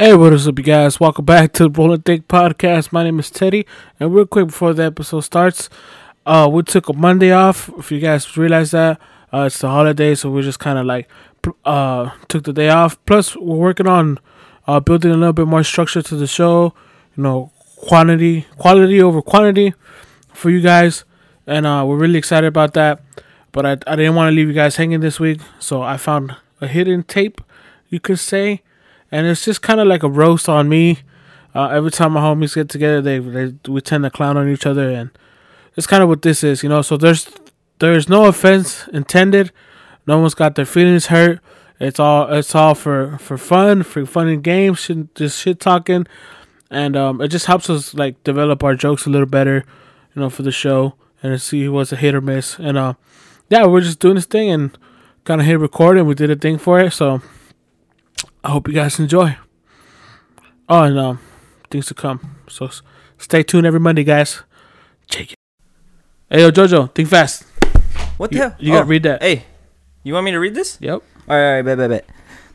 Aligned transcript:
Hey, 0.00 0.14
what 0.14 0.32
is 0.32 0.46
up, 0.46 0.56
you 0.56 0.64
guys? 0.64 1.00
Welcome 1.00 1.24
back 1.24 1.52
to 1.54 1.64
the 1.64 1.70
Rolling 1.70 2.02
Thick 2.02 2.28
Podcast. 2.28 2.92
My 2.92 3.02
name 3.02 3.18
is 3.18 3.32
Teddy, 3.32 3.66
and 3.98 4.14
real 4.14 4.26
quick 4.26 4.46
before 4.46 4.72
the 4.72 4.84
episode 4.84 5.22
starts, 5.22 5.68
uh, 6.24 6.48
we 6.48 6.62
took 6.62 6.88
a 6.88 6.92
Monday 6.92 7.32
off. 7.32 7.68
If 7.76 7.90
you 7.90 7.98
guys 7.98 8.36
realize 8.36 8.70
that, 8.70 9.00
uh, 9.32 9.46
it's 9.46 9.58
the 9.58 9.68
holiday, 9.68 10.14
so 10.14 10.30
we 10.30 10.42
just 10.42 10.60
kind 10.60 10.78
of 10.78 10.86
like 10.86 11.08
uh 11.64 12.10
took 12.28 12.44
the 12.44 12.52
day 12.52 12.68
off. 12.68 13.04
Plus, 13.06 13.34
we're 13.34 13.56
working 13.56 13.88
on 13.88 14.20
uh 14.68 14.78
building 14.78 15.10
a 15.10 15.16
little 15.16 15.32
bit 15.32 15.48
more 15.48 15.64
structure 15.64 16.00
to 16.00 16.14
the 16.14 16.28
show. 16.28 16.74
You 17.16 17.24
know, 17.24 17.50
quantity, 17.74 18.46
quality 18.56 19.02
over 19.02 19.20
quantity 19.20 19.74
for 20.32 20.48
you 20.48 20.60
guys, 20.60 21.02
and 21.44 21.66
uh, 21.66 21.84
we're 21.84 21.96
really 21.96 22.18
excited 22.18 22.46
about 22.46 22.72
that. 22.74 23.02
But 23.50 23.66
I, 23.66 23.72
I 23.88 23.96
didn't 23.96 24.14
want 24.14 24.30
to 24.30 24.36
leave 24.36 24.46
you 24.46 24.54
guys 24.54 24.76
hanging 24.76 25.00
this 25.00 25.18
week, 25.18 25.40
so 25.58 25.82
I 25.82 25.96
found 25.96 26.36
a 26.60 26.68
hidden 26.68 27.02
tape, 27.02 27.40
you 27.88 27.98
could 27.98 28.20
say 28.20 28.62
and 29.10 29.26
it's 29.26 29.44
just 29.44 29.62
kind 29.62 29.80
of 29.80 29.86
like 29.86 30.02
a 30.02 30.08
roast 30.08 30.48
on 30.48 30.68
me. 30.68 30.98
Uh, 31.54 31.68
every 31.68 31.90
time 31.90 32.12
my 32.12 32.20
homies 32.20 32.54
get 32.54 32.68
together, 32.68 33.00
they, 33.00 33.18
they 33.18 33.54
we 33.68 33.80
tend 33.80 34.04
to 34.04 34.10
clown 34.10 34.36
on 34.36 34.48
each 34.48 34.66
other, 34.66 34.90
and 34.90 35.10
it's 35.76 35.86
kind 35.86 36.02
of 36.02 36.08
what 36.08 36.22
this 36.22 36.44
is, 36.44 36.62
you 36.62 36.68
know. 36.68 36.82
So 36.82 36.96
there's 36.96 37.30
there's 37.78 38.08
no 38.08 38.26
offense 38.26 38.86
intended. 38.88 39.52
No 40.06 40.18
one's 40.18 40.34
got 40.34 40.54
their 40.54 40.66
feelings 40.66 41.06
hurt. 41.06 41.40
It's 41.80 41.98
all 41.98 42.32
it's 42.32 42.54
all 42.54 42.74
for 42.74 43.18
for 43.18 43.38
fun, 43.38 43.82
for 43.82 44.04
fun 44.04 44.28
and 44.28 44.42
games, 44.42 44.80
shit, 44.80 45.14
just 45.14 45.40
shit 45.40 45.60
talking, 45.60 46.06
and 46.70 46.96
um, 46.96 47.20
it 47.20 47.28
just 47.28 47.46
helps 47.46 47.70
us 47.70 47.94
like 47.94 48.22
develop 48.24 48.62
our 48.62 48.74
jokes 48.74 49.06
a 49.06 49.10
little 49.10 49.26
better, 49.26 49.64
you 50.14 50.22
know, 50.22 50.30
for 50.30 50.42
the 50.42 50.52
show 50.52 50.94
and 51.22 51.40
see 51.40 51.68
what's 51.68 51.92
a 51.92 51.96
hit 51.96 52.14
or 52.14 52.20
miss. 52.20 52.58
And 52.58 52.76
uh, 52.76 52.94
yeah, 53.48 53.66
we're 53.66 53.80
just 53.80 54.00
doing 54.00 54.16
this 54.16 54.26
thing 54.26 54.50
and 54.50 54.76
kind 55.24 55.40
of 55.40 55.46
hit 55.46 55.58
record, 55.58 55.98
and 55.98 56.06
we 56.06 56.14
did 56.14 56.30
a 56.30 56.36
thing 56.36 56.58
for 56.58 56.78
it, 56.78 56.92
so. 56.92 57.22
I 58.48 58.52
hope 58.52 58.66
you 58.66 58.72
guys 58.72 58.98
enjoy. 58.98 59.36
Oh, 60.70 60.82
and 60.84 60.98
um, 60.98 61.20
things 61.70 61.84
to 61.88 61.94
come. 61.94 62.36
So 62.48 62.70
stay 63.18 63.42
tuned 63.42 63.66
every 63.66 63.78
Monday, 63.78 64.04
guys. 64.04 64.42
Check 65.06 65.32
it. 65.32 65.38
Hey, 66.30 66.40
yo, 66.40 66.50
JoJo, 66.50 66.94
think 66.94 67.10
fast. 67.10 67.42
What 68.16 68.30
the 68.30 68.36
You, 68.36 68.42
hell? 68.44 68.56
you 68.58 68.72
gotta 68.72 68.84
Oh, 68.84 68.88
read 68.88 69.02
that. 69.02 69.22
Hey, 69.22 69.44
you 70.02 70.14
want 70.14 70.24
me 70.24 70.30
to 70.30 70.40
read 70.40 70.54
this? 70.54 70.78
Yep. 70.80 70.92
All 71.28 71.36
right, 71.36 71.48
all 71.50 71.54
right, 71.56 71.62
bet, 71.62 71.76
bet, 71.76 71.90
bet. 71.90 72.06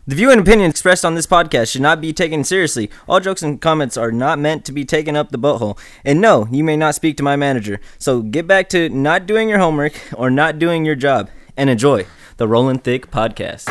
The 0.08 0.16
view 0.16 0.32
and 0.32 0.42
opinion 0.42 0.68
expressed 0.72 1.06
on 1.06 1.14
this 1.14 1.28
podcast 1.28 1.72
should 1.72 1.82
not 1.84 2.02
be 2.02 2.12
taken 2.12 2.44
seriously. 2.44 2.90
All 3.08 3.20
jokes 3.20 3.44
and 3.44 3.62
comments 3.62 3.96
are 3.96 4.12
not 4.12 4.40
meant 4.40 4.66
to 4.66 4.72
be 4.72 4.86
taken 4.86 5.16
up 5.16 5.30
the 5.30 5.38
butthole. 5.38 5.78
And 6.04 6.20
no, 6.20 6.48
you 6.52 6.64
may 6.64 6.76
not 6.76 6.96
speak 6.96 7.18
to 7.18 7.24
my 7.24 7.36
manager. 7.36 7.80
So 8.00 8.24
get 8.24 8.48
back 8.48 8.68
to 8.70 8.90
not 8.90 9.28
doing 9.28 9.48
your 9.48 9.60
homework 9.60 9.94
or 10.18 10.32
not 10.32 10.58
doing 10.58 10.86
your 10.86 10.96
job 10.96 11.30
and 11.56 11.70
enjoy 11.70 12.08
the 12.38 12.48
Rolling 12.48 12.80
Thick 12.80 13.12
podcast. 13.12 13.70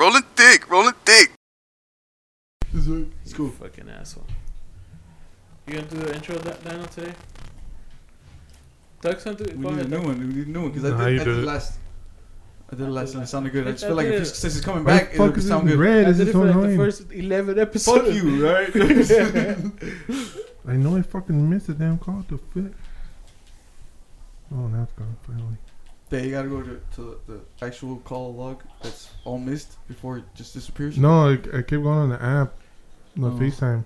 Rolling 0.00 0.22
thick, 0.34 0.68
rolling 0.70 0.94
thick. 1.04 1.32
Let's 2.72 3.32
go. 3.34 3.48
Fucking 3.48 3.88
asshole. 3.90 4.26
You 5.66 5.74
gonna 5.74 5.86
do 5.86 5.96
the 5.98 6.14
intro 6.14 6.36
of 6.36 6.44
that 6.44 6.64
Daniel 6.64 6.86
today? 6.86 7.12
Doug's 9.02 9.24
gonna 9.24 9.36
do 9.36 9.44
it. 9.44 9.56
We 9.56 9.62
Go 9.62 9.70
need 9.70 9.80
ahead. 9.80 9.86
a 9.86 9.88
new 9.90 9.96
Doug. 9.98 10.06
one. 10.06 10.18
We 10.18 10.34
need 10.34 10.46
a 10.46 10.50
new 10.50 10.62
one 10.62 10.70
because 10.72 10.90
Nah, 10.90 11.04
I 11.04 11.08
you 11.10 11.18
did, 11.18 11.20
I 11.20 11.24
did 11.24 11.34
did 11.34 11.42
it. 11.44 11.46
last. 11.46 11.78
I 12.72 12.76
did 12.76 12.86
it 12.86 12.90
last 12.90 13.14
and 13.14 13.22
it 13.22 13.26
sounded 13.26 13.52
good. 13.52 13.66
I 13.66 13.72
just 13.72 13.84
I 13.84 13.88
feel 13.88 13.96
like 13.96 14.06
did 14.06 14.14
if 14.14 14.20
it. 14.22 14.28
he 14.28 14.34
says 14.34 14.54
he's 14.54 14.64
coming 14.64 14.84
back, 14.84 15.10
the 15.12 15.16
fuck 15.18 15.28
it'll 15.30 15.38
is 15.38 15.48
sound 15.48 15.66
good. 15.68 15.78
red? 15.78 16.04
I 16.06 16.12
This 16.12 16.18
did 16.18 16.22
is 16.22 16.28
it 16.28 16.32
so 16.32 16.40
for 16.52 16.60
like 16.60 16.70
the 16.70 16.76
first 16.76 17.12
11 17.12 17.58
episodes. 17.58 18.06
Fuck 18.06 18.14
you, 18.14 18.46
right? 18.46 18.70
I 20.68 20.76
know 20.76 20.96
I 20.96 21.02
fucking 21.02 21.50
missed 21.50 21.68
a 21.68 21.74
damn 21.74 21.98
call. 21.98 22.24
to 22.28 22.38
fuck? 22.38 22.72
Oh, 24.52 24.66
now 24.68 24.82
it's 24.84 24.92
gone 24.92 25.16
finally. 25.26 25.56
yeah, 26.10 26.20
you 26.20 26.30
gotta 26.32 26.48
go 26.48 26.62
to, 26.62 26.80
to 26.96 27.20
the 27.26 27.40
actual 27.64 27.96
call 27.98 28.34
log 28.34 28.62
that's 28.82 29.10
all 29.24 29.38
missed 29.38 29.76
before 29.88 30.18
it 30.18 30.24
just 30.34 30.54
disappears. 30.54 30.98
No, 30.98 31.28
I, 31.28 31.32
I 31.32 31.62
kept 31.62 31.70
going 31.70 31.86
on 31.86 32.08
the 32.10 32.22
app, 32.22 32.52
the 33.16 33.26
Oh. 33.28 33.30
FaceTime. 33.30 33.84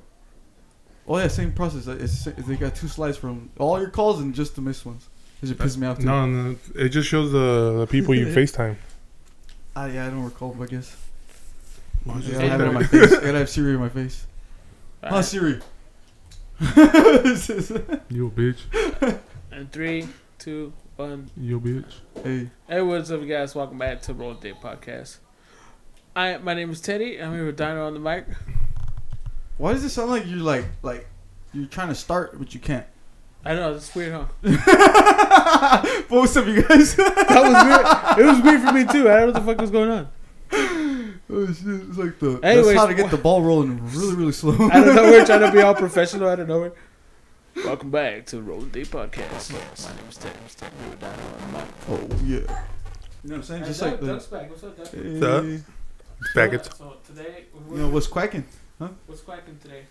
Oh 1.06 1.19
yeah, 1.19 1.28
same 1.28 1.53
process. 1.53 1.87
It's, 1.87 2.25
they 2.25 2.56
got 2.56 2.75
two 2.75 2.89
slides 2.89 3.17
from 3.19 3.50
all 3.59 3.78
your 3.78 3.91
calls 3.91 4.21
and 4.21 4.34
just 4.34 4.56
the 4.56 4.62
missed 4.62 4.87
ones. 4.87 5.09
It 5.44 5.49
just 5.49 5.60
pisses 5.60 5.77
me 5.77 5.87
off 5.87 5.99
too. 5.99 6.06
No, 6.06 6.25
no, 6.25 6.56
it 6.75 6.88
just 6.88 7.06
shows 7.06 7.31
the, 7.31 7.81
the 7.81 7.87
people 7.87 8.15
you 8.15 8.25
FaceTime. 8.34 8.77
Ah, 9.77 9.84
yeah, 9.84 10.06
I 10.06 10.09
don't 10.10 10.25
recall, 10.25 10.56
I 10.59 10.65
guess. 10.65 10.97
Yeah, 12.06 12.38
I 12.38 12.44
have 12.47 12.60
it 12.62 12.69
on 12.69 12.75
my 12.75 12.82
face. 12.84 13.12
I 13.12 13.16
gotta 13.21 13.38
have 13.38 13.50
Siri 13.50 13.75
in 13.75 13.81
my 13.81 13.91
face. 13.91 14.27
Huh, 15.03 15.09
Alright. 15.09 15.25
Siri. 15.27 15.60
Yo, 18.09 18.31
bitch. 18.31 19.19
And 19.53 19.71
three, 19.71 20.09
two, 20.38 20.72
one. 20.97 21.28
Yo, 21.37 21.61
bitch. 21.61 21.93
hey, 22.22 22.49
Hey, 22.66 22.81
what's 22.81 23.11
up, 23.11 23.26
guys? 23.28 23.55
Welcome 23.55 23.76
back 23.76 24.00
to 24.03 24.15
Roll 24.15 24.32
Day 24.32 24.55
Podcast. 24.55 25.19
I 26.16 26.38
my 26.38 26.55
name 26.55 26.71
is 26.71 26.81
Teddy. 26.81 27.21
I'm 27.21 27.34
here 27.34 27.44
with 27.44 27.59
Dyno 27.59 27.87
on 27.87 27.93
the 27.93 28.00
mic. 28.00 28.25
why 29.59 29.75
does 29.75 29.84
it 29.84 29.91
sound 29.91 30.11
like 30.11 30.26
you're 30.26 30.38
like 30.38 30.65
like 30.82 31.06
you're 31.53 31.66
trying 31.66 31.88
to 31.88 31.94
start 31.94 32.38
but 32.38 32.55
you 32.55 32.61
can't? 32.61 32.87
I 33.47 33.55
know 33.55 33.75
it's 33.75 33.94
weird, 33.94 34.12
huh? 34.12 34.27
Both 36.09 36.37
of 36.37 36.49
you 36.49 36.62
guys? 36.62 36.94
That 37.34 37.43
was 37.43 37.65
weird. 37.65 38.19
It 38.19 38.32
was 38.32 38.43
weird 38.43 38.60
for 38.62 38.72
me 38.72 38.84
too. 38.87 39.10
I 39.10 39.21
don't 39.21 39.21
know 39.21 39.27
what 39.27 39.34
the 39.34 39.41
fuck 39.41 39.60
was 39.60 39.71
going 39.71 39.91
on. 39.91 40.09
Oh 41.31 41.47
shit! 41.53 41.66
It's 41.66 41.99
like 41.99 42.19
the 42.21 42.38
Anyways, 42.43 42.66
that's 42.66 42.78
how 42.78 42.87
to 42.87 42.94
get 42.94 43.10
the 43.10 43.16
ball 43.16 43.43
rolling 43.43 43.81
really, 43.93 44.15
really 44.15 44.32
slow. 44.32 44.53
Out 44.71 44.87
of 44.88 44.94
nowhere, 44.94 45.25
trying 45.25 45.41
to 45.41 45.50
be 45.53 45.60
all 45.60 45.75
professional 45.87 46.28
out 46.28 46.38
of 46.38 46.49
nowhere. 46.49 46.72
Welcome 47.56 47.91
back 47.91 48.27
to 48.27 48.37
the 48.37 48.43
Rolling 48.43 48.69
Day 48.69 48.82
Podcast. 48.82 49.53
My 49.53 49.59
name 49.97 50.09
is 50.09 50.16
Ted. 50.16 50.32
I'm 50.37 50.49
Ted. 50.49 50.71
We're 50.82 50.91
with 50.91 51.00
Dyno 51.00 51.43
on 51.43 51.53
the 51.53 51.59
mic. 51.59 51.69
oh 51.88 52.25
yeah. 52.25 52.37
You 52.37 52.41
know 52.44 52.47
what 53.25 53.34
I'm 53.37 53.43
saying? 53.43 53.65
Just 53.65 53.82
like 53.82 54.00
the. 54.00 54.06
Doug's 54.06 54.26
back. 54.26 54.50
What's 54.50 54.65
up, 54.65 54.76
Doug? 54.76 55.44
Hey, 55.44 55.61
Back 56.34 56.53
it. 56.53 56.65
So 56.76 56.94
today, 57.06 57.44
you 57.71 57.76
know 57.76 57.88
what's 57.88 58.06
quacking? 58.06 58.44
Huh? 58.78 58.88
What's 59.06 59.22
quacking 59.22 59.59
today? 59.61 59.82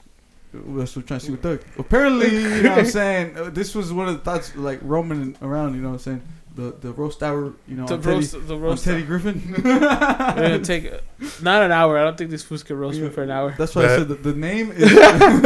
That's 0.53 0.95
what 0.95 1.03
we're 1.03 1.07
trying 1.07 1.19
to 1.19 1.25
see 1.25 1.31
with 1.31 1.41
Doug. 1.41 1.61
Apparently, 1.79 2.29
you 2.29 2.61
know 2.63 2.69
what 2.69 2.79
I'm 2.79 2.85
saying. 3.01 3.37
uh, 3.37 3.49
This 3.49 3.73
was 3.75 3.91
one 3.91 4.07
of 4.07 4.13
the 4.13 4.21
thoughts 4.23 4.55
like 4.55 4.79
roaming 4.83 5.35
around. 5.41 5.73
You 5.75 5.81
know 5.81 5.89
what 5.89 5.93
I'm 5.95 5.99
saying? 5.99 6.21
The 6.55 6.75
the 6.79 6.91
roast 6.93 7.23
hour. 7.23 7.53
You 7.67 7.75
know, 7.77 7.87
The 7.87 7.95
on 7.95 8.01
Teddy, 8.03 8.15
roast, 8.17 8.47
the 8.47 8.53
on 8.53 8.61
roast. 8.61 8.83
Teddy 8.85 9.01
Griffin. 9.01 9.41
We're 9.63 9.79
gonna 9.79 10.59
take 10.59 10.93
uh, 10.93 10.97
not 11.41 11.63
an 11.63 11.71
hour. 11.71 11.97
I 11.97 12.03
don't 12.03 12.15
think 12.15 12.29
these 12.29 12.43
fools 12.43 12.61
can 12.61 12.77
roast 12.77 12.99
me 12.99 13.09
for 13.09 13.23
an 13.23 13.31
hour. 13.31 13.55
That's 13.57 13.73
why 13.73 13.85
I 13.85 13.87
said 13.97 14.07
that 14.09 14.21
the 14.21 14.35
name 14.35 14.71
is. 14.75 14.91
Doug, 14.93 15.41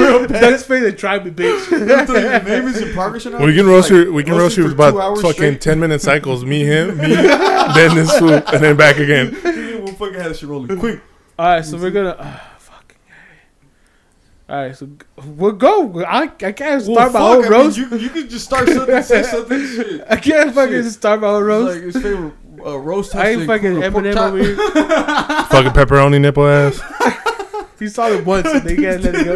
real 0.00 0.26
bad. 0.26 0.40
Doug's 0.40 0.62
face, 0.64 0.82
they 0.82 0.92
tried 0.92 1.26
me, 1.26 1.30
bitch. 1.32 1.68
the 1.68 2.42
name 2.48 2.66
is 2.68 2.80
in 2.80 2.94
progress 2.94 3.26
now. 3.26 3.44
We 3.44 3.54
can 3.54 3.66
roast 3.66 3.90
you. 3.90 4.10
We 4.10 4.24
can 4.24 4.34
roast 4.36 4.56
you 4.56 4.64
with 4.64 4.78
for 4.78 4.88
about 4.88 5.18
fucking 5.18 5.58
ten 5.58 5.78
minute 5.78 6.00
cycles. 6.00 6.46
Me, 6.46 6.64
him, 6.64 6.96
me, 6.96 7.14
then 7.14 7.94
this 7.94 8.18
fool, 8.18 8.32
and 8.32 8.64
then 8.64 8.76
back 8.78 8.96
again. 8.96 9.36
We'll 9.44 9.92
fucking 9.92 10.14
have 10.14 10.30
this 10.30 10.38
shit 10.38 10.48
rolling 10.48 10.78
quick. 10.78 11.02
All 11.38 11.46
right, 11.46 11.62
so 11.66 11.76
we're 11.76 11.90
gonna. 11.90 12.40
Fucking. 14.46 14.54
All 14.54 14.62
right, 14.62 14.76
so 14.76 14.88
we'll 15.36 15.52
go. 15.52 16.04
I, 16.04 16.22
I 16.22 16.26
can't 16.28 16.82
start 16.82 16.88
Well, 16.88 17.06
my 17.06 17.12
fuck, 17.12 17.22
own 17.22 17.38
I 17.38 17.40
mean, 17.42 17.50
roast. 17.50 17.78
you, 17.78 17.96
you 17.96 18.08
could 18.10 18.30
just 18.30 18.44
start 18.44 18.68
something, 18.68 19.02
say 19.02 19.22
something, 19.24 19.58
shit. 19.66 20.04
I 20.08 20.16
can't 20.16 20.54
fucking 20.54 20.82
Shit. 20.82 20.92
start 20.92 21.20
my 21.20 21.28
own 21.28 21.42
It's 21.42 21.46
roast. 21.48 21.74
like 21.74 21.84
his 21.84 22.02
favorite 22.02 22.34
uh, 22.64 22.78
roast. 22.78 23.14
I 23.14 23.26
has 23.26 23.36
ain't 23.38 23.46
fucking 23.46 23.82
include 23.82 23.84
a 23.84 23.90
pork 23.90 24.04
Eminem 24.04 24.28
over 24.28 24.38
here. 24.38 24.56
Fucking 25.50 25.72
pepperoni 25.72 26.20
nipple 26.20 26.46
ass. 26.46 26.80
He 27.78 27.88
saw 27.88 28.08
it 28.08 28.24
once 28.24 28.46
and 28.46 28.62
they 28.66 28.74
can't 28.74 29.02
let 29.02 29.14
it 29.16 29.26
go. 29.26 29.34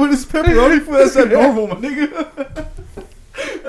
With 0.00 0.10
his 0.12 0.24
pepperoni 0.24 0.80
food, 0.82 0.94
that's 0.94 1.14
not 1.14 1.28
normal, 1.28 1.66
my 1.66 1.74
nigga. 1.74 2.69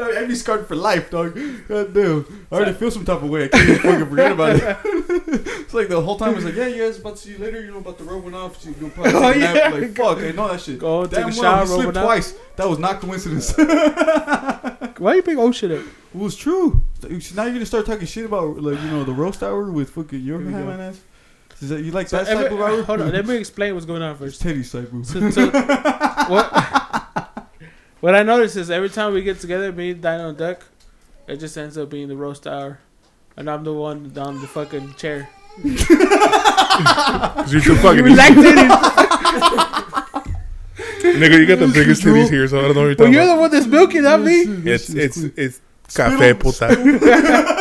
I'd 0.04 0.28
be 0.28 0.36
scarred 0.36 0.68
for 0.68 0.76
life, 0.76 1.10
dog. 1.12 1.36
God 1.68 1.94
damn. 1.94 2.46
I 2.52 2.56
already 2.56 2.74
feel 2.74 2.92
some 2.92 3.06
type 3.06 3.22
of 3.22 3.30
way. 3.30 3.46
I 3.46 3.48
can't 3.50 3.70
even 3.70 3.82
fucking 3.82 4.10
forget 4.10 4.32
about 4.32 4.56
it. 4.56 4.78
it's 4.84 5.74
like 5.74 5.88
the 5.90 6.02
whole 6.02 6.18
time 6.18 6.36
it's 6.36 6.44
like, 6.46 6.56
yeah, 6.56 6.68
you 6.68 6.84
guys 6.84 7.00
about 7.00 7.16
to 7.18 7.22
see 7.22 7.32
you 7.32 7.38
later. 7.38 7.62
You 7.62 7.72
know 7.72 7.78
about 7.80 7.98
the 7.98 8.04
road 8.04 8.24
went 8.24 8.36
off. 8.36 8.64
You 8.66 8.74
go 8.74 8.90
probably 8.96 9.14
Oh, 9.14 9.32
take 9.34 9.42
nap. 9.42 9.56
yeah. 9.56 9.70
Like 9.70 9.96
fuck, 9.96 10.18
I 10.20 10.32
know 10.32 10.48
that 10.48 10.62
shit. 10.62 10.80
Go 10.80 11.04
take 11.06 11.12
Damn 11.16 11.24
a 11.24 11.26
well, 11.28 11.34
shower, 11.42 11.62
he 11.62 11.68
slipped 11.68 11.94
twice. 11.98 12.34
That 12.56 12.68
was 12.70 12.80
not 12.80 13.00
coincidence. 13.02 13.54
Why 14.98 15.16
you 15.16 15.22
bring 15.24 15.38
old 15.40 15.56
shit 15.56 15.72
up? 15.72 15.80
It 16.14 16.18
was 16.18 16.36
true. 16.36 16.84
Now 17.02 17.10
you're 17.44 17.54
gonna 17.54 17.66
start 17.66 17.86
talking 17.86 18.06
shit 18.06 18.26
about 18.26 18.62
like 18.62 18.80
you 18.82 18.90
know 18.90 19.04
the 19.04 19.14
roast 19.14 19.42
hour 19.44 19.72
with 19.72 19.90
fucking 19.92 20.20
your 20.22 20.40
Here 20.40 20.48
we 20.48 20.54
go. 20.54 20.66
man 20.66 20.80
ass. 20.80 21.02
Is 21.62 21.70
that 21.70 21.82
you 21.84 21.92
like 21.92 22.08
So 22.10 22.18
that 22.18 22.28
every- 22.28 22.46
type 22.46 22.54
of 22.54 22.60
hour? 22.62 22.82
hold 22.84 23.02
on, 23.02 23.12
let 23.12 23.26
me 23.26 23.36
explain 23.38 23.74
what's 23.76 23.86
going 23.86 24.02
on 24.02 24.12
It's 24.12 24.20
first. 24.20 24.42
Teddy's 24.42 24.72
type 24.72 24.92
of. 24.92 25.06
So, 25.06 25.30
so 25.30 25.46
what? 25.52 26.52
What 28.02 28.16
I 28.16 28.24
notice 28.24 28.56
is 28.56 28.70
every 28.72 28.90
time 28.90 29.14
we 29.14 29.22
get 29.22 29.40
together, 29.40 29.72
me, 29.72 29.94
Dyno, 29.94 30.30
and 30.30 30.38
Duck, 30.38 30.66
it 31.28 31.38
just 31.38 31.56
ends 31.58 31.78
up 31.78 31.90
being 31.90 32.08
the 32.08 32.16
roast 32.16 32.48
hour, 32.48 32.80
and 33.38 33.50
I'm 33.50 33.64
the 33.64 33.74
one 33.74 34.10
down 34.10 34.42
the 34.42 34.48
fucking 34.48 34.96
chair. 34.96 35.30
Cause 35.62 37.54
you're 37.54 37.62
too 37.62 37.76
fucking. 37.78 38.06
You 38.08 38.16
like 38.16 38.34
Nigga, 41.02 41.38
you 41.40 41.46
got 41.46 41.60
the 41.60 41.68
biggest 41.74 42.04
titties 42.04 42.30
here, 42.30 42.48
so 42.48 42.60
I 42.60 42.62
don't 42.64 42.76
know 42.76 42.82
what 42.82 42.88
you're 42.88 42.96
Well, 42.96 42.96
talking 42.98 43.14
you're 43.14 43.24
about. 43.24 43.36
the 43.36 43.42
one 43.42 43.52
that's 43.52 43.66
milking, 43.68 44.04
not 44.04 44.22
me. 44.22 44.42
It's 44.72 44.90
it's 44.90 45.18
it's 45.18 45.62
cafe 45.94 46.34
puta. 46.34 46.68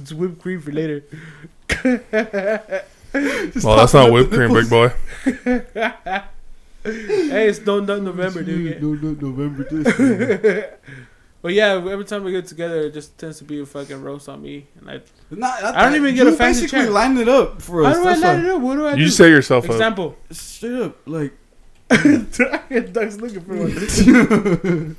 It's 0.00 0.12
whipped 0.12 0.38
cream 0.42 0.60
for 0.60 0.70
later. 0.70 1.02
Well, 1.82 3.76
that's 3.76 3.94
not 3.94 4.12
whipped 4.12 4.32
cream, 4.32 4.52
big 4.52 4.68
boy. 4.68 4.92
Hey, 6.84 7.48
it's 7.48 7.60
no, 7.60 7.80
no 7.80 7.98
November, 7.98 8.42
dude. 8.42 8.82
No, 8.82 8.92
no, 8.94 9.10
November 9.28 9.64
this. 9.70 9.98
man. 9.98 10.64
But 11.42 11.52
yeah, 11.52 11.72
every 11.74 12.04
time 12.06 12.24
we 12.24 12.32
get 12.32 12.46
together, 12.46 12.80
it 12.82 12.94
just 12.94 13.18
tends 13.18 13.36
to 13.38 13.44
be 13.44 13.60
a 13.60 13.66
fucking 13.66 14.02
roast 14.02 14.28
on 14.30 14.40
me, 14.40 14.66
and 14.80 14.90
I. 14.90 14.94
Not, 15.30 15.62
not 15.62 15.76
I 15.76 15.84
don't 15.84 15.94
even 15.96 16.14
get 16.14 16.26
you 16.26 16.32
a 16.32 16.36
fancy 16.36 16.62
basically 16.62 16.84
chair. 16.86 16.90
lined 16.90 17.18
it 17.18 17.28
up 17.28 17.60
for 17.60 17.84
us. 17.84 17.96
How 17.96 18.00
us. 18.00 18.02
do 18.02 18.08
I 18.08 18.12
That's 18.12 18.22
line 18.22 18.44
why. 18.44 18.50
it 18.50 18.54
up? 18.54 18.60
What 18.62 18.74
do 18.76 18.86
I 18.86 18.90
You 18.92 18.96
do? 18.96 19.04
just 19.04 19.16
set 19.18 19.28
yourself 19.28 19.64
up. 19.66 19.70
Example. 19.72 20.16
Straight 20.30 20.82
up, 20.82 20.96
like. 21.06 21.32
Duck's 21.90 23.16
looking 23.18 23.40
for 23.42 23.56
one. 23.56 24.96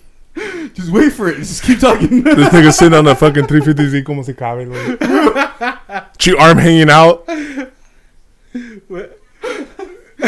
Just 0.75 0.91
wait 0.91 1.13
for 1.13 1.29
it. 1.29 1.37
Just 1.37 1.63
keep 1.63 1.79
talking. 1.79 2.21
This 2.23 2.49
nigga 2.49 2.71
sitting 2.73 2.97
on 2.97 3.05
the 3.05 3.15
fucking 3.15 3.45
350Z 3.45 4.05
como 4.05 4.21
se 4.21 4.33
cabe, 4.33 4.67
güey. 4.67 6.05
Your 6.27 6.39
arm 6.39 6.57
hanging 6.57 6.89
out. 6.89 7.23
It's 8.53 9.74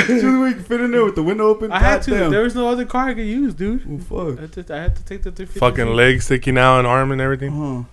the 0.05 0.21
only 0.25 0.39
way 0.49 0.53
can 0.53 0.63
fit 0.63 0.81
in 0.81 0.91
there 0.91 1.03
with 1.05 1.15
the 1.15 1.23
window 1.23 1.47
open. 1.47 1.71
I 1.71 1.79
had 1.79 2.01
to. 2.03 2.11
Goddamn. 2.11 2.31
There 2.31 2.43
was 2.43 2.55
no 2.55 2.67
other 2.69 2.85
car 2.85 3.09
I 3.09 3.13
could 3.13 3.25
use, 3.25 3.53
dude. 3.53 4.09
Well, 4.09 4.27
I 4.27 4.35
fuck. 4.35 4.39
had 4.55 4.67
to, 4.67 4.75
I 4.75 4.77
had 4.81 4.95
to 4.97 5.03
take 5.05 5.23
the 5.23 5.31
350. 5.31 5.59
Fucking 5.59 5.93
legs 5.95 6.25
sticking 6.25 6.57
out 6.57 6.79
and 6.79 6.87
arm 6.87 7.11
and 7.11 7.19
everything. 7.21 7.53
Uh-huh. 7.53 7.83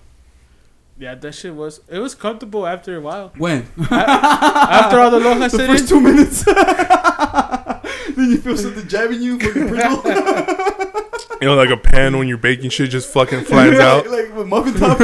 Yeah, 0.97 1.15
that 1.15 1.33
shit 1.35 1.53
was. 1.53 1.81
It 1.89 1.99
was 1.99 2.15
comfortable 2.15 2.65
after 2.65 2.95
a 2.95 3.01
while. 3.01 3.33
When? 3.37 3.67
After 3.91 4.99
all 4.99 5.11
the 5.11 5.19
long 5.19 5.43
I 5.43 5.47
the 5.49 5.57
said 5.57 5.67
first 5.67 5.85
it. 5.85 5.87
two 5.89 5.99
minutes. 5.99 6.43
then 8.15 8.29
you 8.31 8.37
feel 8.37 8.55
something 8.55 8.87
jabbing 8.87 9.21
you, 9.21 9.37
fucking 9.39 9.67
Pringle. 9.69 10.01
You 11.41 11.47
know, 11.49 11.55
like 11.57 11.69
a 11.69 11.75
pan 11.77 12.17
when 12.17 12.29
you're 12.29 12.37
baking 12.37 12.69
shit 12.69 12.89
just 12.89 13.11
fucking 13.11 13.43
flattens 13.43 13.77
out. 13.77 14.07
like 14.09 14.33
with 14.33 14.47
muffin 14.47 14.73
top. 14.73 14.97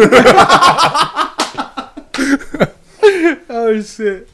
Oh 3.53 3.81
shit! 3.81 4.30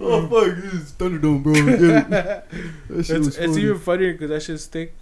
Oh 0.00 0.22
mm. 0.22 0.30
fuck, 0.30 0.62
this 0.62 0.72
is 0.74 0.92
Thunderdome, 0.92 1.42
bro. 1.42 1.54
Get 1.54 1.80
it. 1.80 2.10
That 2.88 3.04
shit 3.04 3.16
It's, 3.26 3.36
it's 3.36 3.56
even 3.56 3.78
funnier 3.78 4.12
because 4.12 4.30
that 4.30 4.42
shit 4.42 4.60
stick. 4.60 4.94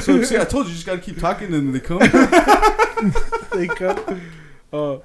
So 0.00 0.22
see, 0.22 0.38
I 0.38 0.44
told 0.44 0.66
you, 0.66 0.70
you 0.70 0.76
just 0.76 0.86
gotta 0.86 1.00
keep 1.00 1.18
talking, 1.18 1.52
and 1.52 1.74
they 1.74 1.80
come. 1.80 2.00
They 3.52 3.66
come. 3.66 4.20
Oh, 4.72 5.02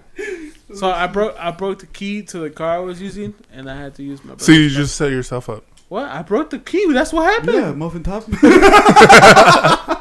so 0.73 0.91
I 0.91 1.07
broke 1.07 1.35
I 1.39 1.49
broke 1.51 1.79
the 1.79 1.87
key 1.87 2.21
to 2.23 2.39
the 2.39 2.49
car 2.49 2.75
I 2.75 2.79
was 2.79 3.01
using, 3.01 3.33
and 3.51 3.69
I 3.69 3.75
had 3.75 3.95
to 3.95 4.03
use 4.03 4.23
my. 4.23 4.35
So 4.37 4.51
you 4.51 4.69
just 4.69 4.95
set 4.95 5.11
yourself 5.11 5.49
up. 5.49 5.65
what? 5.87 6.09
I 6.09 6.21
broke 6.21 6.51
the 6.51 6.59
key. 6.59 6.91
That's 6.91 7.11
what 7.11 7.23
happened. 7.23 7.53
yeah, 7.53 7.71
muffin 7.71 8.03
top. 8.03 8.25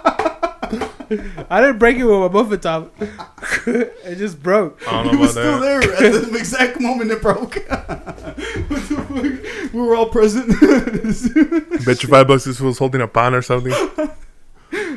I 1.51 1.61
didn't 1.61 1.79
break 1.79 1.97
it 1.97 2.05
with 2.05 2.19
my 2.19 2.29
muffin 2.29 2.61
top. 2.61 2.95
it 3.67 4.17
just 4.17 4.43
broke. 4.43 4.81
I 4.87 5.03
don't 5.03 5.07
He 5.07 5.13
know 5.13 5.19
was 5.21 5.37
about 5.37 5.43
still 5.43 5.61
that. 5.61 5.99
there 6.01 6.15
at 6.15 6.31
the 6.31 6.37
exact 6.39 6.81
moment 6.81 7.11
it 7.11 7.21
broke. 7.23 7.55
what 7.55 7.67
the 7.67 9.45
fuck? 9.65 9.73
We 9.75 9.81
were 9.81 9.95
all 9.97 10.09
present. 10.09 10.49
Bet 11.85 12.03
you 12.03 12.09
five 12.09 12.27
bucks 12.29 12.45
this 12.45 12.61
was 12.61 12.79
holding 12.79 13.01
a 13.01 13.09
pan 13.09 13.35
or 13.35 13.43
something. 13.43 13.73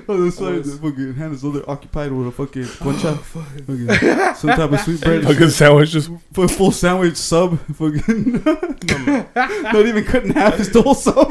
Oh, 0.10 0.24
that's 0.24 0.40
why 0.40 0.52
the 0.52 0.80
fucking 0.82 1.16
hand 1.16 1.34
is 1.36 1.44
over 1.44 1.60
there 1.60 1.70
occupied 1.70 2.14
with 2.14 2.28
a 2.28 2.32
fucking 2.32 2.64
guancha. 2.80 3.18
fucking 3.20 4.36
some 4.36 4.50
type 4.52 4.72
of 4.72 4.80
sweet 4.80 5.02
bread. 5.02 5.24
Fucking 5.24 5.50
sandwich 5.50 5.92
just 5.92 6.10
Full, 6.34 6.48
full 6.48 6.72
sandwich 6.72 7.18
sub. 7.18 7.60
Fucking 7.76 8.42
not 8.46 9.86
even 9.86 10.06
cut 10.06 10.24
in 10.24 10.32
half. 10.32 10.58
It's 10.60 10.70
the 10.70 10.82
whole 10.82 10.96
sub. 10.96 11.28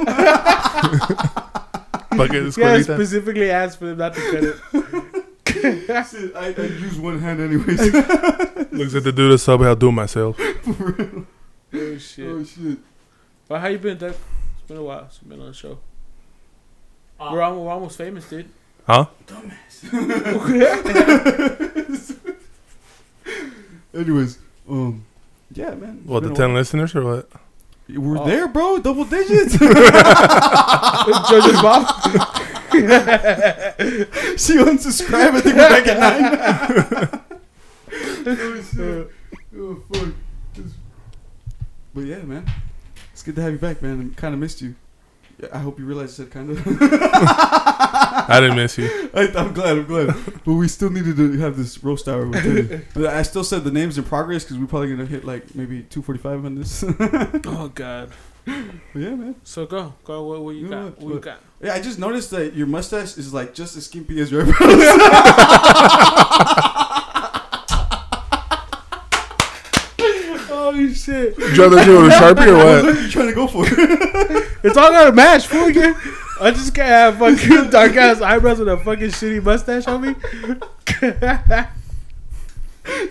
Fucking 2.17 2.53
Yeah, 2.57 2.73
I 2.73 2.83
specifically 2.83 3.51
asked 3.51 3.79
for 3.79 3.87
them 3.87 3.99
not 3.99 4.15
to 4.15 4.21
cut 4.31 4.45
it. 4.45 4.57
Shit, 6.07 6.37
I, 6.37 6.49
I 6.57 6.67
use 6.67 6.99
one 6.99 7.19
hand 7.19 7.41
anyways. 7.41 7.81
Looks 8.73 8.95
like 8.95 9.05
the 9.05 9.13
dude 9.15 9.33
a 9.33 9.39
sub. 9.39 9.63
I'll 9.63 9.75
do 9.77 9.89
it 9.89 9.93
myself. 9.93 10.39
Oh 11.75 11.99
shit! 11.99 12.27
oh 12.29 12.45
shit. 12.45 12.79
Well, 13.49 13.61
how 13.61 13.67
you 13.67 13.79
been, 13.79 13.99
Doug? 13.99 14.13
It's 14.13 14.69
been 14.69 14.77
a 14.79 14.83
while. 14.83 15.05
It's 15.07 15.19
been 15.19 15.41
on 15.41 15.49
the 15.49 15.53
show. 15.53 15.79
we're, 17.19 17.43
almost, 17.43 17.65
we're 17.65 17.73
almost 17.73 17.99
famous, 17.99 18.29
dude. 18.31 18.49
Huh? 18.87 19.07
Dumbass. 19.27 19.77
Anyways, 23.95 24.39
um, 24.69 25.05
yeah, 25.53 25.75
man. 25.75 25.99
it's 26.01 26.09
What, 26.09 26.23
the 26.23 26.29
been 26.29 26.37
a 26.37 26.47
10 26.47 26.55
listeners 26.55 26.95
or 26.95 27.03
what? 27.05 27.29
We're 27.89 28.19
Oh. 28.19 28.27
there, 28.27 28.49
bro. 28.49 28.79
Double 28.79 29.05
digits. 29.05 29.57
Judge's 29.59 29.71
Bob. 31.63 31.87
she 34.37 34.55
unsubscribed. 34.59 35.35
I 35.37 35.41
think 35.41 35.57
we're 35.57 35.69
back 35.69 35.87
at 35.87 35.99
nine. 36.01 37.21
oh, 38.27 38.63
shit. 38.75 39.11
oh 39.59 39.83
fuck. 39.93 40.09
But 41.95 42.05
yeah, 42.05 42.23
man, 42.23 42.45
it's 43.13 43.23
good 43.23 43.37
to 43.37 43.43
have 43.43 43.53
you 43.53 43.59
back, 43.59 43.81
man. 43.83 44.13
I 44.13 44.21
kind 44.21 44.35
of 44.35 44.41
missed 44.41 44.61
you. 44.61 44.75
Yeah, 45.39 45.49
I 45.53 45.59
hope 45.59 45.79
you 45.79 45.85
realize 45.85 46.19
I 46.19 46.25
said 46.25 46.31
kind 46.31 46.51
of. 46.51 46.63
I 46.67 48.41
didn't 48.41 48.57
miss 48.57 48.79
you. 48.79 49.11
I, 49.15 49.29
I'm 49.37 49.53
glad. 49.53 49.77
I'm 49.79 49.85
glad. 49.87 50.15
But 50.45 50.55
we 50.55 50.67
still 50.69 50.91
needed 50.91 51.17
to 51.17 51.37
have 51.39 51.57
this 51.57 51.83
roast 51.85 52.09
hour 52.09 52.27
with 52.27 52.43
Teddy. 52.43 53.07
I 53.07 53.23
still 53.23 53.45
said 53.45 53.63
the 53.65 53.71
names 53.71 53.99
in 53.99 54.05
progress 54.05 54.45
because 54.45 54.59
we're 54.59 54.67
probably 54.67 54.91
gonna 54.91 55.05
hit 55.07 55.25
like 55.25 55.55
maybe 55.55 55.83
245 55.83 56.45
on 56.45 56.55
this. 56.55 56.83
Oh 57.47 57.71
God. 57.75 58.11
But 58.45 58.55
yeah, 58.95 59.15
man. 59.15 59.35
So 59.45 59.67
go, 59.67 59.95
go. 60.05 60.23
What, 60.25 60.41
what 60.43 60.55
you 60.55 60.63
You 60.63 60.69
know 60.69 60.85
got? 60.91 60.99
what? 60.99 61.07
What 61.07 61.15
you 61.15 61.21
got? 61.21 61.41
Yeah, 61.61 61.75
I 61.75 61.81
just 61.81 61.99
noticed 61.99 62.31
that 62.31 62.55
your 62.55 62.67
mustache 62.67 63.17
is 63.19 63.35
like 63.35 63.55
just 63.55 63.77
as 63.77 63.87
skimpy 63.87 64.21
as 64.21 64.31
your 64.31 64.43
eyebrows. 64.43 64.87
Oh 70.69 70.93
shit! 70.93 71.39
You 71.39 71.45
have 71.45 71.71
to 71.73 71.85
do 71.85 72.01
it 72.01 72.03
with 72.03 72.13
a 72.13 72.17
Sharpie 72.21 72.49
or 72.49 72.83
what 72.87 73.03
you 73.03 73.09
trying 73.09 73.29
to 73.29 73.35
go 73.35 73.47
for? 73.47 73.65
It's 74.67 74.77
all 74.77 74.91
got 74.91 75.09
a 75.09 75.13
match, 75.13 75.47
fool. 75.47 75.67
Again. 75.67 75.95
I 76.41 76.51
just 76.51 76.75
can't 76.75 76.89
have 76.89 77.19
fucking 77.19 77.71
dark 77.71 77.95
ass 77.95 78.21
eyebrows 78.21 78.59
with 78.59 78.69
a 78.69 78.77
fucking 78.77 79.11
shitty 79.11 79.43
mustache 79.43 79.87
on 79.87 80.01
me. 80.03 80.15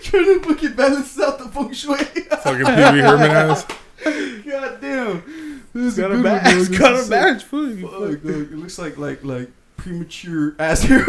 trying 0.02 0.24
to 0.24 0.40
fucking 0.42 0.74
balance 0.74 1.18
out 1.18 1.38
the 1.38 1.48
feng 1.48 1.72
shui. 1.72 1.96
Fucking 1.96 2.66
Pee 2.66 2.92
Wee 2.92 3.00
Herman 3.00 3.30
ass. 3.30 3.64
God 4.04 4.80
damn. 4.82 5.62
This 5.72 5.94
is 5.94 5.98
a 5.98 6.08
match. 6.10 6.44
one. 6.44 6.58
It's 6.58 6.68
got 6.68 7.06
a 7.06 7.08
match, 7.08 7.44
fool. 7.44 7.74
Fuck, 7.76 7.90
fuck. 7.90 8.24
It 8.24 8.52
looks 8.58 8.78
like 8.78 8.98
like 8.98 9.24
like 9.24 9.50
premature 9.78 10.54
ass 10.58 10.82
hair. 10.82 11.04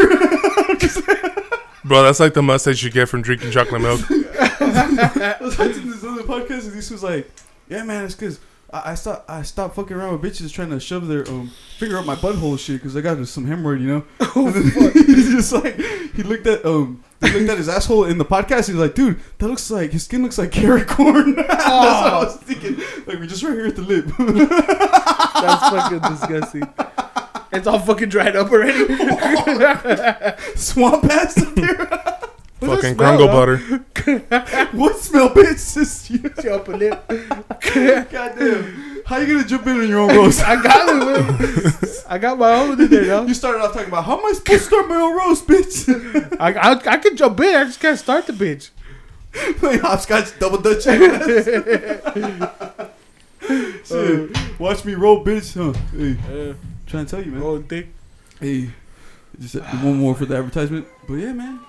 Bro, 1.87 2.03
that's 2.03 2.19
like 2.19 2.33
the 2.33 2.43
mustache 2.43 2.83
you 2.83 2.89
get 2.89 3.07
from 3.07 3.21
drinking 3.21 3.51
chocolate 3.51 3.81
milk. 3.81 4.01
I 4.09 5.37
was 5.39 5.57
watching 5.57 5.89
this 5.89 6.03
other 6.03 6.23
podcast 6.23 6.65
and 6.65 6.73
this 6.73 6.91
was 6.91 7.01
like, 7.01 7.31
yeah, 7.69 7.83
man, 7.83 8.03
it's 8.03 8.13
because 8.13 8.41
I, 8.73 8.91
I 8.91 8.95
stopped 8.95 9.29
I 9.29 9.41
stopped 9.43 9.75
fucking 9.75 9.95
around 9.95 10.19
with 10.19 10.29
bitches 10.29 10.51
trying 10.51 10.71
to 10.71 10.81
shove 10.81 11.07
their 11.07 11.25
um 11.29 11.51
finger 11.77 11.97
up 11.97 12.05
my 12.05 12.15
butthole 12.15 12.59
shit 12.59 12.81
because 12.81 12.97
I 12.97 13.01
got 13.01 13.25
some 13.27 13.47
hemorrhoid, 13.47 13.81
you 13.81 13.87
know. 13.87 14.05
Oh, 14.19 14.47
And 14.97 15.05
he's 15.05 15.31
just 15.31 15.53
like 15.53 15.77
he 15.77 16.23
looked 16.23 16.45
at 16.45 16.65
um 16.65 17.05
he 17.21 17.31
looked 17.31 17.49
at 17.51 17.57
his 17.57 17.69
asshole 17.69 18.03
in 18.03 18.17
the 18.17 18.25
podcast. 18.25 18.67
He's 18.67 18.75
like, 18.75 18.93
dude, 18.93 19.21
that 19.37 19.47
looks 19.47 19.71
like 19.71 19.91
his 19.91 20.03
skin 20.03 20.23
looks 20.23 20.37
like 20.37 20.51
carrot 20.51 20.87
corn. 20.87 21.35
That's 21.35 21.65
what 21.65 22.13
I 22.13 22.19
was 22.19 22.35
thinking. 22.37 22.77
Like 23.05 23.19
we 23.19 23.27
just 23.27 23.43
right 23.43 23.53
here 23.53 23.67
at 23.67 23.77
the 23.77 23.81
lip. 23.81 24.07
That's 24.07 25.69
fucking 25.69 25.99
disgusting. 25.99 27.06
It's 27.57 27.67
all 27.67 27.79
fucking 27.79 28.09
dried 28.09 28.35
up 28.35 28.51
already. 28.51 28.85
Swamp 30.55 31.05
ass 31.05 31.37
up 31.41 31.55
there. 31.55 31.75
What's 32.59 32.81
Fucking 32.81 32.97
that 32.97 33.17
smell, 33.17 33.27
butter. 33.27 33.57
what 34.71 34.95
smell, 34.97 35.29
bitch? 35.29 35.75
Just 35.75 36.09
you. 36.09 36.31
Your 36.43 36.53
upper 36.53 36.75
lip. 36.75 37.07
Goddamn. 37.07 39.03
How 39.05 39.17
you 39.17 39.27
gonna 39.35 39.47
jump 39.47 39.67
in 39.67 39.79
on 39.79 39.87
your 39.87 39.99
own 39.99 40.09
roast? 40.15 40.41
I 40.43 40.61
got 40.61 40.89
it. 40.89 40.95
man. 40.95 41.81
I 42.09 42.17
got 42.17 42.39
my 42.39 42.51
own 42.55 42.81
in 42.81 42.87
there, 42.89 43.05
dog. 43.05 43.27
You 43.27 43.35
started 43.35 43.59
off 43.61 43.73
talking 43.73 43.89
about 43.89 44.05
how 44.05 44.17
am 44.17 44.25
I 44.25 44.31
supposed 44.33 44.59
to 44.63 44.65
start 44.65 44.87
my 44.87 44.95
own 44.95 45.15
roast, 45.15 45.45
bitch? 45.45 46.37
I, 46.39 46.53
I, 46.53 46.71
I 46.93 46.97
can 46.97 47.15
jump 47.15 47.39
in. 47.41 47.55
I 47.55 47.63
just 47.65 47.79
can't 47.79 47.99
start 47.99 48.25
the 48.25 48.33
bitch. 48.33 48.71
Playing 49.59 49.79
hopscotch, 49.81 50.37
double 50.39 50.57
dutch. 50.59 50.83
Shit. 53.85 54.37
Watch 54.59 54.83
me 54.83 54.95
roll, 54.95 55.23
bitch. 55.23 55.53
Huh? 55.53 55.73
Hey, 55.95 56.17
Uh, 56.49 56.53
trying 56.87 57.05
to 57.05 57.15
tell 57.15 57.23
you, 57.23 57.31
man. 57.31 57.43
oh, 57.43 57.59
dick. 57.59 57.87
Hey, 58.39 58.69
just 59.39 59.55
uh, 59.55 59.61
one 59.61 59.97
more 59.97 60.15
for 60.15 60.25
the 60.25 60.37
advertisement. 60.37 60.87
But 61.07 61.15
yeah, 61.15 61.33
man. 61.33 61.59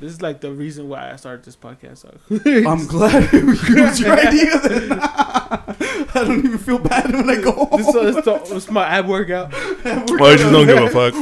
This 0.00 0.12
is 0.12 0.22
like 0.22 0.40
the 0.40 0.52
reason 0.52 0.88
why 0.88 1.12
I 1.12 1.16
started 1.16 1.44
this 1.44 1.56
podcast. 1.56 1.98
So. 1.98 2.18
I'm 2.68 2.86
glad 2.86 3.32
it 3.32 3.44
was 3.44 4.00
your 4.00 4.12
idea. 4.12 4.58
Then. 4.58 4.98
I 5.00 6.24
don't 6.24 6.44
even 6.44 6.58
feel 6.58 6.78
bad 6.78 7.12
when 7.12 7.30
I 7.30 7.40
go 7.40 7.52
home. 7.52 7.78
this, 7.78 7.94
uh, 7.94 8.02
this, 8.02 8.24
this 8.24 8.50
is 8.64 8.70
my 8.70 8.86
ab 8.86 9.06
workout. 9.06 9.52
Well, 9.84 10.32
I 10.32 10.36
just 10.36 10.50
don't 10.50 10.66
give 10.66 10.78
a 10.78 10.90
fuck. 10.90 11.14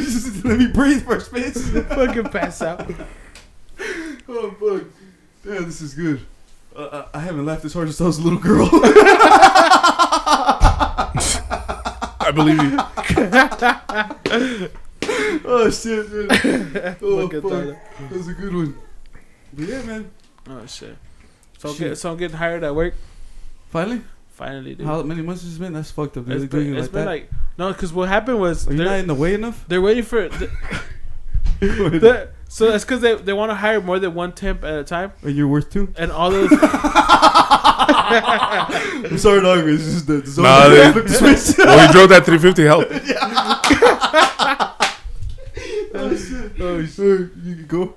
Just 0.00 0.44
Let 0.44 0.58
me 0.58 0.66
breathe 0.68 1.04
first, 1.04 1.30
bitch. 1.30 1.88
Fucking 1.88 2.24
pass 2.30 2.62
out. 2.62 2.90
Oh 4.28 4.50
fuck! 4.58 4.84
Yeah, 5.44 5.60
this 5.60 5.80
is 5.80 5.94
good. 5.94 6.20
Uh, 6.74 7.06
I 7.12 7.18
I 7.18 7.20
haven't 7.20 7.46
laughed 7.46 7.64
as 7.64 7.74
hard 7.74 7.88
since 7.88 8.00
I 8.00 8.04
was 8.04 8.18
a 8.18 8.22
little 8.22 8.38
girl. 8.38 8.68
I 12.30 12.32
believe 12.32 12.62
you. 12.62 12.78
oh 15.44 15.70
shit, 15.70 16.10
man. 16.12 16.28
Oh 17.02 17.22
Fucking 17.28 17.42
fuck, 17.42 17.50
thought 17.50 17.66
that 17.66 18.10
was 18.12 18.28
a 18.28 18.34
good 18.34 18.54
one. 18.54 18.78
But 19.52 19.66
yeah, 19.66 19.82
man. 19.82 20.10
Oh 20.48 20.64
shit. 20.66 20.96
So, 21.58 21.70
I'm 21.70 21.74
Shit. 21.74 21.88
get, 21.90 21.98
so 21.98 22.12
I'm 22.12 22.16
getting 22.16 22.36
hired 22.36 22.62
at 22.62 22.72
work. 22.74 22.94
Finally, 23.70 24.02
Finally, 24.30 24.74
dude. 24.76 24.86
how 24.86 25.02
many 25.02 25.22
months 25.22 25.42
has 25.42 25.56
it 25.56 25.58
been? 25.60 25.72
That's 25.72 25.90
fucked 25.90 26.16
up. 26.16 26.26
Dude. 26.26 26.40
it's 26.42 26.50
They're 26.52 26.60
been, 26.60 26.74
it 26.74 26.78
it's 26.78 26.86
like 26.86 26.92
been 26.92 27.04
that. 27.04 27.10
like 27.10 27.30
No, 27.58 27.72
because 27.72 27.92
what 27.92 28.08
happened 28.08 28.38
was 28.40 28.68
Are 28.68 28.72
you 28.74 28.84
not 28.84 28.98
in 29.00 29.06
the 29.08 29.14
way 29.14 29.34
enough? 29.34 29.64
they're 29.68 29.82
waiting 29.82 30.04
for. 30.04 30.28
The, 30.28 30.50
the, 31.60 32.28
so 32.48 32.70
that's 32.70 32.84
because 32.84 33.00
they 33.00 33.16
they 33.16 33.32
want 33.32 33.50
to 33.50 33.56
hire 33.56 33.80
more 33.80 33.98
than 33.98 34.14
one 34.14 34.32
temp 34.32 34.62
at 34.64 34.78
a 34.78 34.84
time, 34.84 35.12
Are 35.24 35.30
you 35.30 35.48
worth 35.48 35.68
two? 35.70 35.92
and 35.98 36.10
all 36.12 36.30
those. 36.30 36.48
I'm 38.10 39.18
sorry, 39.18 39.40
dog. 39.42 39.66
It's 39.68 39.84
just 39.84 40.06
the 40.06 40.24
zone. 40.26 40.44
Nah, 40.44 40.68
they- 40.68 40.92
Flip 40.92 41.06
the 41.06 41.14
switch. 41.14 41.58
well, 41.58 41.86
he 41.86 41.92
drove 41.92 42.08
that 42.10 42.24
350 42.24 42.64
help. 42.64 42.86
oh 45.94 46.16
shit! 46.16 46.52
Oh 46.60 46.84
shit! 46.84 47.30
You 47.42 47.54
can 47.56 47.66
go. 47.66 47.94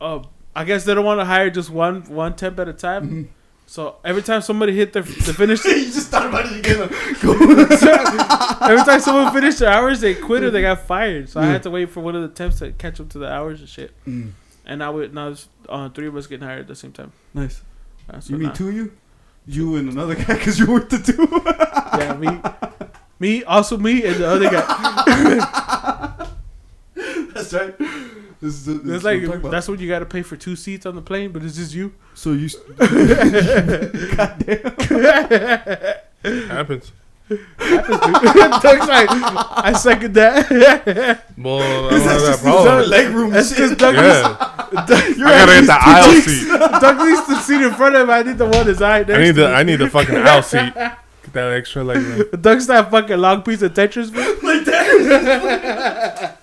uh, 0.00 0.22
I 0.56 0.64
guess 0.64 0.84
they 0.84 0.94
don't 0.94 1.04
want 1.04 1.20
to 1.20 1.24
hire 1.24 1.50
just 1.50 1.70
one 1.70 2.02
one 2.04 2.34
temp 2.36 2.58
at 2.58 2.68
a 2.68 2.72
time. 2.72 3.04
Mm-hmm. 3.06 3.22
So 3.66 3.96
every 4.04 4.22
time 4.22 4.40
somebody 4.42 4.74
hit 4.76 4.92
their 4.92 5.02
the 5.02 5.34
finish, 5.34 5.64
you 5.64 5.84
just 5.86 6.10
thought 6.10 6.26
about 6.26 6.44
it 6.46 6.58
again. 6.58 6.82
every 8.62 8.84
time 8.84 9.00
someone 9.00 9.32
finished 9.32 9.58
their 9.58 9.70
hours, 9.70 10.00
they 10.00 10.14
quit 10.14 10.42
or 10.44 10.50
they 10.50 10.60
got 10.62 10.80
fired. 10.86 11.28
So 11.30 11.40
I 11.40 11.46
had 11.46 11.62
to 11.64 11.70
wait 11.70 11.90
for 11.90 12.00
one 12.00 12.14
of 12.14 12.22
the 12.22 12.28
temps 12.28 12.58
to 12.58 12.72
catch 12.72 13.00
up 13.00 13.08
to 13.10 13.18
the 13.18 13.30
hours 13.32 13.60
and 13.60 13.68
shit. 13.68 13.92
Mm, 14.06 14.32
And 14.66 14.78
now 14.80 14.92
we 14.92 15.08
now 15.08 15.28
it's, 15.28 15.48
uh, 15.68 15.88
three 15.88 16.06
of 16.08 16.16
us 16.16 16.26
getting 16.26 16.46
hired 16.46 16.60
at 16.60 16.68
the 16.68 16.74
same 16.76 16.92
time. 16.92 17.12
nice. 17.32 17.62
Uh, 18.08 18.20
so 18.20 18.32
You 18.34 18.38
mean 18.38 18.48
now- 18.48 18.54
two 18.54 18.68
of 18.68 18.74
you? 18.74 18.92
You 19.46 19.76
and 19.76 19.88
another 19.90 20.14
guy 20.14 20.34
because 20.34 20.58
you 20.58 20.66
were 20.70 20.80
the 20.80 20.98
two. 20.98 21.28
Yeah, 21.98 22.14
me, 22.16 22.40
me, 23.20 23.44
also 23.44 23.76
me, 23.78 24.02
and 24.04 24.16
the 24.16 24.26
other 24.28 24.50
guy. 24.50 26.28
That's 27.34 27.52
right. 27.52 27.76
This 28.40 28.54
is, 28.54 28.64
this 28.66 28.76
It's 28.76 28.86
is 28.86 29.04
like 29.04 29.22
I'm 29.22 29.30
about. 29.32 29.50
that's 29.52 29.68
what 29.68 29.78
you 29.80 29.88
got 29.88 30.00
to 30.00 30.06
pay 30.06 30.22
for 30.22 30.36
two 30.36 30.56
seats 30.56 30.86
on 30.86 30.94
the 30.96 31.02
plane, 31.02 31.30
but 31.32 31.42
it's 31.44 31.56
just 31.56 31.72
you. 31.74 31.92
so 32.14 32.32
you. 32.32 32.46
s- 32.46 32.56
Happens. 36.48 36.92
Doug's 37.28 38.86
like, 38.88 39.08
I 39.10 39.72
second 39.76 40.12
that. 40.14 40.50
Well, 41.38 41.58
I 41.60 41.90
don't 41.90 42.00
have 42.02 42.20
that 42.20 42.38
problem. 42.42 42.90
leg 42.90 43.08
room. 43.14 43.30
That's 43.30 43.50
because 43.50 43.74
Doug, 43.76 43.94
Yeah. 43.94 44.36
Doug, 44.86 45.16
You're 45.16 45.28
I 45.28 45.46
gotta 45.46 45.52
get 45.60 45.66
the 45.66 45.78
aisle 45.80 46.12
two 46.12 46.20
seat. 46.20 46.40
cheeks. 46.40 46.80
Doug 46.80 46.98
needs 46.98 47.26
the 47.26 47.36
seat 47.40 47.62
in 47.62 47.72
front 47.74 47.94
of 47.94 48.02
him. 48.02 48.10
I 48.10 48.22
need 48.22 48.36
the 48.38 48.44
one 48.46 48.66
design 48.66 49.06
next 49.06 49.18
I 49.18 49.22
need 49.22 49.26
to 49.36 49.40
the 49.42 49.48
me. 49.48 49.54
I 49.54 49.62
need 49.62 49.76
the 49.76 49.88
fucking 49.90 50.16
aisle 50.16 50.42
seat. 50.42 50.74
Get 50.74 50.98
that 51.32 51.52
extra 51.52 51.82
leg 51.82 51.96
room. 51.98 52.24
Doug's 52.40 52.66
that 52.66 52.90
fucking 52.90 53.16
long 53.18 53.42
piece 53.42 53.62
of 53.62 53.72
Tetris, 53.72 54.12
bro. 54.12 54.22
like 54.42 54.64
that. 54.66 56.36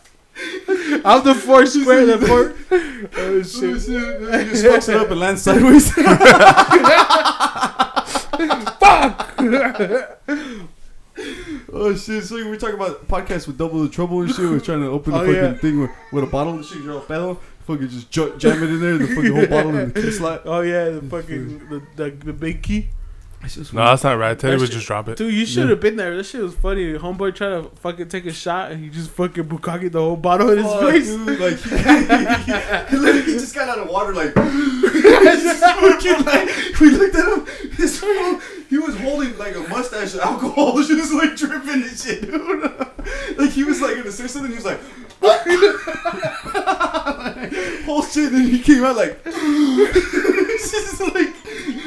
I'm 1.05 1.23
the 1.23 1.35
four 1.35 1.65
square, 1.67 2.05
the 2.07 2.17
four. 2.25 2.53
Oh 2.71 3.07
Oh, 3.17 3.43
shit! 3.43 3.81
shit. 3.81 3.89
You 3.89 4.51
just 4.51 4.65
fucks 4.65 4.89
it 4.89 4.95
up 4.95 5.11
and 5.11 5.19
lands 5.19 5.43
sideways. 5.43 5.91
Oh 11.73 11.95
shit! 11.95 12.23
So 12.25 12.35
we 12.35 12.43
were 12.43 12.57
talking 12.57 12.75
about 12.75 13.07
podcasts 13.07 13.47
with 13.47 13.57
double 13.57 13.81
the 13.83 13.89
trouble 13.89 14.21
and 14.21 14.29
shit. 14.29 14.39
We're 14.49 14.59
trying 14.59 14.81
to 14.81 14.87
open 14.87 15.13
the 15.13 15.19
Oh, 15.21 15.25
fucking 15.25 15.35
yeah. 15.35 15.53
thing 15.53 15.79
with, 15.81 15.91
with 16.11 16.23
a 16.25 16.27
bottle 16.27 16.53
and 16.53 16.65
shit. 16.65 16.81
You're 16.81 16.95
all 16.95 17.01
pedo. 17.01 17.37
Fucking 17.67 17.87
just 17.89 18.09
ju- 18.11 18.35
jam 18.37 18.61
it 18.63 18.69
in 18.69 18.81
there. 18.81 18.97
The 18.97 19.07
fucking 19.07 19.33
whole 19.35 19.47
bottle 19.47 19.75
in 19.77 19.93
the 19.93 20.01
key 20.01 20.11
slot. 20.11 20.41
Oh 20.45 20.61
yeah, 20.61 20.89
the 20.89 21.01
fucking 21.09 21.69
the, 21.69 21.81
the, 21.95 22.09
the 22.11 22.33
big 22.33 22.61
key. 22.63 22.89
It's 23.43 23.55
just 23.55 23.73
No, 23.73 23.83
that's 23.85 24.03
not 24.03 24.17
right. 24.19 24.37
Teddy 24.37 24.51
That 24.53 24.59
would 24.59 24.67
shit- 24.67 24.75
just 24.75 24.87
drop 24.87 25.07
it. 25.09 25.17
Dude, 25.17 25.33
you 25.33 25.45
should 25.45 25.69
have 25.69 25.79
been 25.79 25.95
there. 25.95 26.15
That 26.15 26.23
shit 26.25 26.41
was 26.41 26.53
funny. 26.53 26.93
Homeboy 26.93 27.33
tried 27.35 27.49
to 27.49 27.63
fucking 27.81 28.07
take 28.09 28.25
a 28.27 28.31
shot 28.31 28.71
and 28.71 28.83
he 28.83 28.89
just 28.89 29.09
fucking 29.11 29.45
bukkake 29.45 29.91
the 29.91 29.99
whole 29.99 30.15
bottle 30.15 30.51
in 30.51 30.59
his 30.59 30.67
Fuck, 30.67 30.91
face. 30.91 31.07
dude, 31.07 31.39
like 31.39 31.57
he, 31.57 31.69
he, 32.91 32.97
literally 33.01 33.33
just 33.33 33.55
got 33.55 33.69
out 33.69 33.79
of 33.79 33.89
water, 33.89 34.13
like, 34.13 34.33
just 34.35 35.59
fucking, 35.63 36.25
like 36.25 36.79
we 36.79 36.89
looked 36.91 37.15
at 37.15 37.27
him. 37.37 37.71
His 37.77 37.99
fool, 37.99 38.39
he 38.69 38.77
was 38.77 38.95
holding 38.99 39.37
like 39.37 39.55
a 39.55 39.61
mustache 39.61 40.13
of 40.13 40.19
alcohol, 40.21 40.81
just 40.83 41.13
like 41.13 41.35
dripping 41.35 41.83
and 41.83 41.97
shit, 41.97 42.21
dude. 42.21 42.63
like 43.37 43.49
he 43.51 43.63
was 43.63 43.81
like 43.81 43.95
gonna 43.95 44.11
say 44.11 44.27
something, 44.27 44.51
he 44.51 44.55
was 44.57 44.65
like, 44.65 44.79
whole 47.85 48.01
shit, 48.01 48.33
and 48.33 48.49
he 48.49 48.59
came 48.59 48.83
out 48.83 48.95
like, 48.95 49.19
it's 49.25 50.71
just 50.71 51.01
like. 51.01 51.35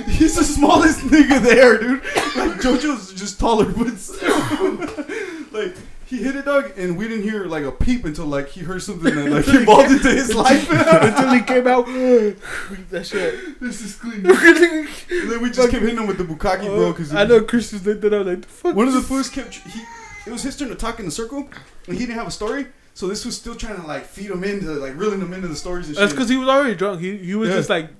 He's 0.09 0.37
the 0.37 0.45
smallest 0.45 1.01
nigga 1.01 1.43
there, 1.43 1.79
dude. 1.79 2.05
Like 2.37 2.61
JoJo's 2.61 3.13
just 3.15 3.41
taller, 3.41 3.65
but 3.65 3.99
still. 3.99 4.77
like 5.51 5.75
he 6.07 6.23
hit 6.23 6.37
a 6.37 6.43
dog, 6.43 6.73
and 6.77 6.97
we 6.97 7.09
didn't 7.09 7.25
hear 7.25 7.47
like 7.47 7.65
a 7.65 7.73
peep 7.73 8.05
until 8.05 8.27
like 8.27 8.49
he 8.49 8.61
heard 8.61 8.83
something 8.83 9.13
that 9.13 9.31
like 9.31 9.49
involved 9.49 9.91
into 9.91 10.11
his 10.11 10.33
life. 10.35 10.71
Until 10.71 11.33
he 11.33 11.41
came 11.41 11.67
out. 11.67 11.87
that 11.87 13.05
shit. 13.05 13.61
this 13.61 13.81
is 13.81 13.97
clean. 13.97 14.25
And 14.25 15.33
then 15.33 15.43
we 15.43 15.51
just 15.51 15.71
kept 15.71 15.83
hitting 15.83 15.99
him 15.99 16.07
with 16.07 16.19
the 16.19 16.25
bukkake, 16.25 16.61
bro. 16.61 16.91
Uh, 16.91 16.93
because 16.93 17.13
I 17.13 17.25
know 17.25 17.43
Chris 17.43 17.73
was 17.73 17.85
looked 17.85 18.05
at 18.05 18.13
him 18.13 18.25
like, 18.27 18.43
the 18.43 18.49
fuck? 18.49 18.77
one 18.77 18.87
of 18.87 18.95
the 18.95 19.03
fools 19.03 19.29
kept 19.29 19.55
he. 19.55 19.83
It 20.27 20.31
was 20.31 20.43
his 20.43 20.57
turn 20.57 20.69
to 20.69 20.77
talk 20.77 21.01
in 21.01 21.07
the 21.07 21.11
circle, 21.11 21.49
and 21.89 21.99
he 21.99 22.07
didn't 22.07 22.19
have 22.19 22.29
a 22.29 22.31
story. 22.31 22.67
So 22.95 23.09
this 23.09 23.25
was 23.25 23.37
still 23.37 23.55
trying 23.57 23.77
to 23.81 23.87
like 23.87 24.05
feed 24.07 24.31
him 24.31 24.45
into 24.45 24.67
like 24.73 24.97
reeling 24.97 25.21
him 25.21 25.33
into 25.33 25.49
the 25.49 25.57
stories 25.57 25.89
and 25.89 25.97
That's 25.97 26.13
because 26.13 26.29
he 26.29 26.37
was 26.37 26.49
already 26.49 26.75
drunk. 26.77 27.01
He 27.01 27.17
he 27.19 27.35
was 27.35 27.49
Yeah. 27.51 27.57
just 27.57 27.69
like, 27.69 27.91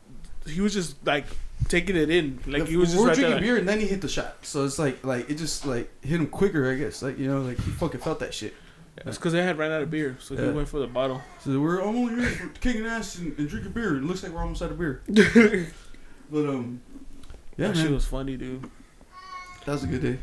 he 0.47 0.61
was 0.61 0.73
just 0.73 1.05
like 1.07 1.27
taking 1.69 1.97
it 1.97 2.11
in. 2.11 2.39
Like 2.47 2.65
The- 2.65 2.71
he 2.71 2.77
was 2.77 2.91
just 2.91 3.01
were 3.01 3.09
right 3.09 3.15
drinking 3.17 3.33
there. 3.37 3.41
beer 3.43 3.57
and 3.57 3.69
then 3.69 3.81
he 3.81 3.87
hit 3.87 4.01
the 4.01 4.09
shot. 4.09 4.37
So 4.43 4.65
it's 4.65 4.79
like 4.79 5.05
like 5.05 5.29
it 5.29 5.35
just 5.37 5.67
like 5.67 5.91
hit 6.05 6.21
him 6.21 6.29
quicker, 6.29 6.71
I 6.71 6.77
guess. 6.77 7.03
Like 7.03 7.19
you 7.19 7.27
know, 7.27 7.41
like 7.43 7.59
he 7.61 7.71
fucking 7.73 8.01
felt 8.01 8.21
that 8.21 8.33
shit. 8.33 8.55
That's 9.05 9.19
because 9.19 9.33
they 9.33 9.43
had 9.43 9.59
ran 9.59 9.73
out 9.73 9.83
of 9.83 9.91
beer, 9.91 10.17
so 10.21 10.37
he 10.37 10.49
went 10.53 10.69
for 10.69 10.79
the 10.79 10.87
bottle. 10.87 11.21
So 11.41 11.59
we're 11.61 11.83
only 11.83 12.15
here 12.15 12.31
for 12.31 12.49
kicking 12.61 12.87
ass 12.87 13.19
and, 13.19 13.37
and 13.37 13.49
drinking 13.49 13.73
beer. 13.73 13.97
It 13.97 14.05
looks 14.05 14.23
like 14.23 14.31
we're 14.31 14.41
almost 14.43 14.63
out 14.63 14.71
of 14.71 14.79
beer. 14.79 15.03
But 16.31 16.47
um, 16.49 16.81
yeah, 17.57 17.69
that 17.69 17.75
man, 17.77 17.85
shit 17.85 17.93
was 17.93 18.05
funny, 18.07 18.37
dude. 18.37 18.63
that 19.67 19.73
was 19.73 19.85
a 19.85 19.87
good 19.89 20.01
day. 20.03 20.19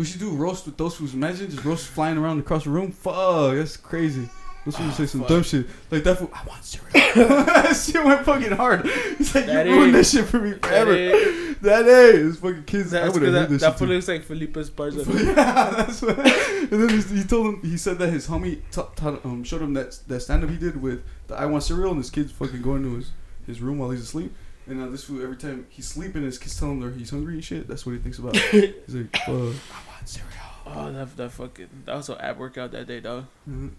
We 0.00 0.06
should 0.06 0.20
do 0.20 0.30
roast 0.30 0.64
with 0.64 0.78
those 0.78 0.96
fools. 0.96 1.12
Imagine 1.12 1.50
just 1.50 1.62
roast 1.62 1.86
flying 1.88 2.16
around 2.16 2.38
across 2.40 2.64
the 2.64 2.70
room. 2.70 2.90
Fuck, 2.90 3.54
that's 3.54 3.76
crazy. 3.76 4.30
Those 4.64 4.76
fools 4.76 4.94
say 4.96 5.04
some 5.04 5.20
fuck. 5.20 5.28
dumb 5.28 5.42
shit 5.42 5.66
like 5.90 6.04
that. 6.04 6.16
Fool, 6.18 6.30
I 6.32 6.42
want 6.46 6.64
cereal. 6.64 6.90
that 7.44 7.74
shit 7.76 8.02
went 8.02 8.24
fucking 8.24 8.52
hard. 8.52 8.80
It's 8.86 9.34
like 9.34 9.44
That 9.44 9.66
you 9.66 9.72
ruined 9.74 9.94
that 9.94 9.98
is- 10.00 10.10
shit 10.10 10.24
for 10.26 10.38
me 10.38 10.52
That 10.52 10.62
forever. 10.64 10.94
is- 10.96 11.56
That 11.58 11.82
day, 11.82 12.10
it's 12.12 12.38
fucking 12.38 12.64
kids. 12.64 12.94
I 12.94 13.00
That's 13.00 13.12
would 13.14 13.20
because 13.20 13.34
have 13.34 13.48
that, 13.48 13.50
this 13.52 13.60
that 13.60 13.70
shit 13.72 13.78
too. 13.78 13.86
looks 13.94 14.08
like 14.08 14.22
Felipe 14.24 14.54
Esparza. 14.54 15.04
yeah, 15.26 15.70
that's 15.70 16.00
what. 16.00 16.18
And 16.18 16.82
then 16.82 16.88
he 16.88 17.16
he 17.18 17.24
told 17.24 17.46
him 17.54 17.60
he 17.62 17.76
said 17.76 17.98
that 17.98 18.08
his 18.08 18.26
homie 18.28 18.60
ta 18.70 18.84
taught, 18.96 19.22
um, 19.26 19.44
showed 19.44 19.60
him 19.60 19.74
that 19.74 19.98
that 20.08 20.20
stand 20.20 20.44
up 20.44 20.48
he 20.48 20.56
did 20.56 20.80
with 20.80 21.02
the 21.26 21.34
I 21.38 21.44
want 21.44 21.62
cereal 21.62 21.90
and 21.90 21.98
his 21.98 22.08
kids 22.10 22.32
fucking 22.32 22.62
going 22.62 22.82
to 22.84 22.94
his 22.96 23.10
his 23.46 23.60
room 23.60 23.78
while 23.78 23.90
he's 23.90 24.00
asleep. 24.00 24.32
And 24.66 24.78
now 24.80 24.88
this 24.88 25.04
fool 25.04 25.22
every 25.22 25.36
time 25.36 25.66
he's 25.68 25.88
sleeping, 25.88 26.22
his 26.22 26.38
kids 26.38 26.58
tell 26.58 26.70
him 26.70 26.80
that 26.80 26.96
he's 26.96 27.10
hungry 27.10 27.34
and 27.34 27.44
shit. 27.44 27.66
That's 27.68 27.84
what 27.84 27.92
he 27.92 27.98
thinks 27.98 28.18
about. 28.18 28.36
he's 28.36 28.94
like, 28.94 29.16
uh, 29.28 29.52
I 30.00 30.04
cereal. 30.04 30.30
Oh, 30.66 30.92
that 30.92 31.16
that 31.16 31.30
fucking 31.32 31.68
that 31.84 31.96
was 31.96 32.08
an 32.08 32.16
ab 32.20 32.38
workout 32.38 32.70
that 32.72 32.86
day, 32.86 33.00
dog. 33.00 33.24
Mhm. 33.48 33.70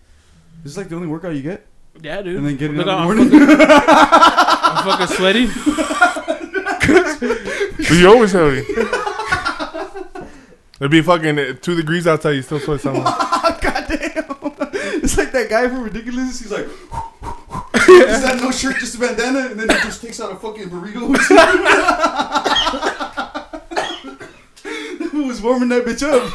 This 0.63 0.73
is 0.73 0.77
like 0.77 0.89
the 0.89 0.95
only 0.95 1.07
workout 1.07 1.33
you 1.35 1.41
get, 1.41 1.65
Yeah, 2.01 2.21
dude. 2.21 2.35
and 2.37 2.45
then 2.45 2.57
getting 2.57 2.77
Look, 2.77 2.87
up 2.87 3.09
in 3.09 3.17
the 3.17 3.37
morning. 3.37 3.49
I'm 3.51 4.83
fucking 4.85 5.15
sweaty. 5.15 5.47
But 7.77 7.89
you 7.97 8.07
always 8.09 8.31
heavy. 8.31 8.65
It'd 10.79 10.91
be 10.91 11.01
fucking 11.01 11.57
two 11.61 11.75
degrees 11.75 12.07
outside. 12.07 12.31
You 12.31 12.41
still 12.41 12.59
sweat 12.59 12.81
something. 12.81 13.03
God 13.03 13.85
damn! 13.87 14.25
It's 15.03 15.17
like 15.17 15.31
that 15.31 15.47
guy 15.49 15.67
from 15.69 15.83
Ridiculous. 15.83 16.39
He's 16.39 16.51
like, 16.51 16.65
Is 17.89 18.21
that 18.23 18.39
no 18.41 18.51
shirt, 18.51 18.77
just 18.77 18.95
a 18.95 18.99
bandana, 18.99 19.49
and 19.51 19.59
then 19.59 19.69
he 19.69 19.75
just 19.83 20.01
takes 20.01 20.19
out 20.19 20.31
a 20.31 20.35
fucking 20.35 20.69
burrito. 20.69 21.15
Who 25.21 25.27
was 25.27 25.39
warming 25.39 25.69
that 25.69 25.85
bitch 25.85 26.01
up? 26.01 26.33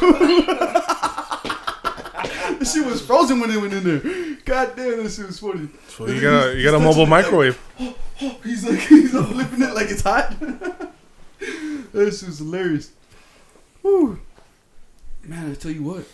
this 2.59 2.73
shit 2.73 2.85
was 2.85 3.01
frozen 3.01 3.41
when 3.41 3.51
it 3.51 3.59
went 3.59 3.73
in 3.73 3.83
there. 3.83 4.37
God 4.45 4.77
damn, 4.77 5.03
this 5.03 5.17
shit 5.17 5.27
was 5.27 5.39
funny. 5.39 5.67
So 5.89 6.07
you 6.07 6.21
got 6.21 6.47
a, 6.47 6.55
you 6.55 6.63
got 6.63 6.75
a 6.75 6.79
mobile 6.79 7.05
microwave. 7.05 7.59
oh 7.81 7.93
He's 8.45 8.65
like, 8.65 8.79
he's 8.87 9.13
all 9.13 9.23
flipping 9.23 9.61
it 9.61 9.73
like 9.73 9.89
it's 9.89 10.03
hot. 10.03 10.39
that 10.39 10.93
shit 11.91 12.29
was 12.29 12.37
hilarious. 12.37 12.93
Man, 13.83 14.21
I 15.51 15.53
tell 15.55 15.71
you 15.71 15.83
what. 15.83 16.05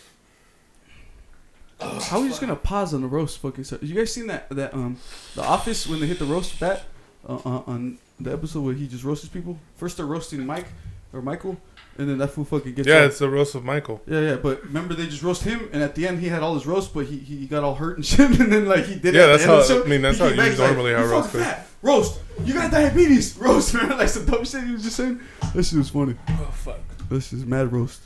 How 1.80 2.18
are 2.18 2.22
we 2.24 2.30
just 2.30 2.42
gonna 2.42 2.56
pause 2.56 2.96
on 2.96 3.02
the 3.02 3.08
roast? 3.08 3.38
Fucking, 3.38 3.66
so, 3.66 3.78
you 3.84 3.94
guys 3.94 4.12
seen 4.12 4.26
that 4.28 4.50
that 4.50 4.74
um, 4.74 4.98
The 5.36 5.44
Office 5.44 5.86
when 5.86 6.00
they 6.00 6.08
hit 6.08 6.18
the 6.18 6.26
roast 6.26 6.60
bat 6.60 6.86
uh, 7.30 7.36
uh, 7.36 7.62
on 7.68 8.00
the 8.20 8.34
episode 8.34 8.62
where 8.62 8.74
he 8.74 8.88
just 8.88 9.04
roasts 9.04 9.28
people. 9.28 9.60
First 9.76 9.98
they're 9.98 10.08
roasting 10.08 10.44
Mike 10.44 10.70
or 11.14 11.22
Michael, 11.22 11.60
and 11.98 12.10
then 12.10 12.18
that 12.18 12.30
fool 12.30 12.46
fucking 12.46 12.74
gets 12.74 12.88
Yeah, 12.88 13.00
all- 13.00 13.06
it's 13.06 13.20
the 13.20 13.30
roast 13.30 13.56
of 13.56 13.64
Michael. 13.64 14.02
yeah, 14.08 14.20
yeah, 14.20 14.36
but 14.36 14.64
remember 14.64 14.94
they 14.94 15.06
just 15.06 15.22
roast 15.24 15.44
him, 15.44 15.70
and 15.74 15.82
at 15.84 15.96
the 15.96 16.08
end 16.08 16.20
he 16.20 16.30
had 16.30 16.42
all 16.44 16.54
his 16.56 16.66
roast, 16.66 16.94
but 16.94 17.06
he, 17.06 17.18
he 17.18 17.46
got 17.48 17.64
all 17.64 17.76
hurt 17.76 17.98
and 17.98 18.06
shit, 18.06 18.40
and 18.40 18.52
then 18.52 18.66
like 18.68 18.86
he 18.86 18.96
did. 18.96 19.14
it 19.14 19.16
Yeah, 19.16 19.24
at 19.24 19.28
that's 19.28 19.44
the 19.46 19.52
end 19.52 19.60
of 19.62 19.68
how- 19.68 19.74
the 19.74 19.80
show. 19.82 19.84
I 19.86 19.88
mean, 19.88 20.02
that's 20.02 20.18
He 20.18 20.24
how 20.24 20.30
came 20.30 20.38
back, 20.38 20.48
usually 20.48 20.68
he's 20.68 20.76
normally 20.76 20.94
how 20.94 21.04
"You 21.04 21.12
roast 21.12 21.36
is." 21.36 21.44
fat. 21.44 21.68
Roast, 21.82 22.20
you 22.46 22.54
got 22.54 22.72
diabetes. 22.72 23.38
Roast, 23.40 23.74
man, 23.74 23.90
like 23.98 24.08
some 24.10 24.26
dumb 24.26 24.46
shit 24.46 24.64
he 24.64 24.72
was 24.72 24.84
just 24.84 24.96
saying. 24.96 25.20
This 25.54 25.70
shit 25.70 25.78
was 25.80 25.90
funny. 25.90 26.16
Oh 26.30 26.50
fuck. 26.54 26.80
This 27.10 27.34
is 27.34 27.46
mad 27.46 27.72
roast. 27.74 28.02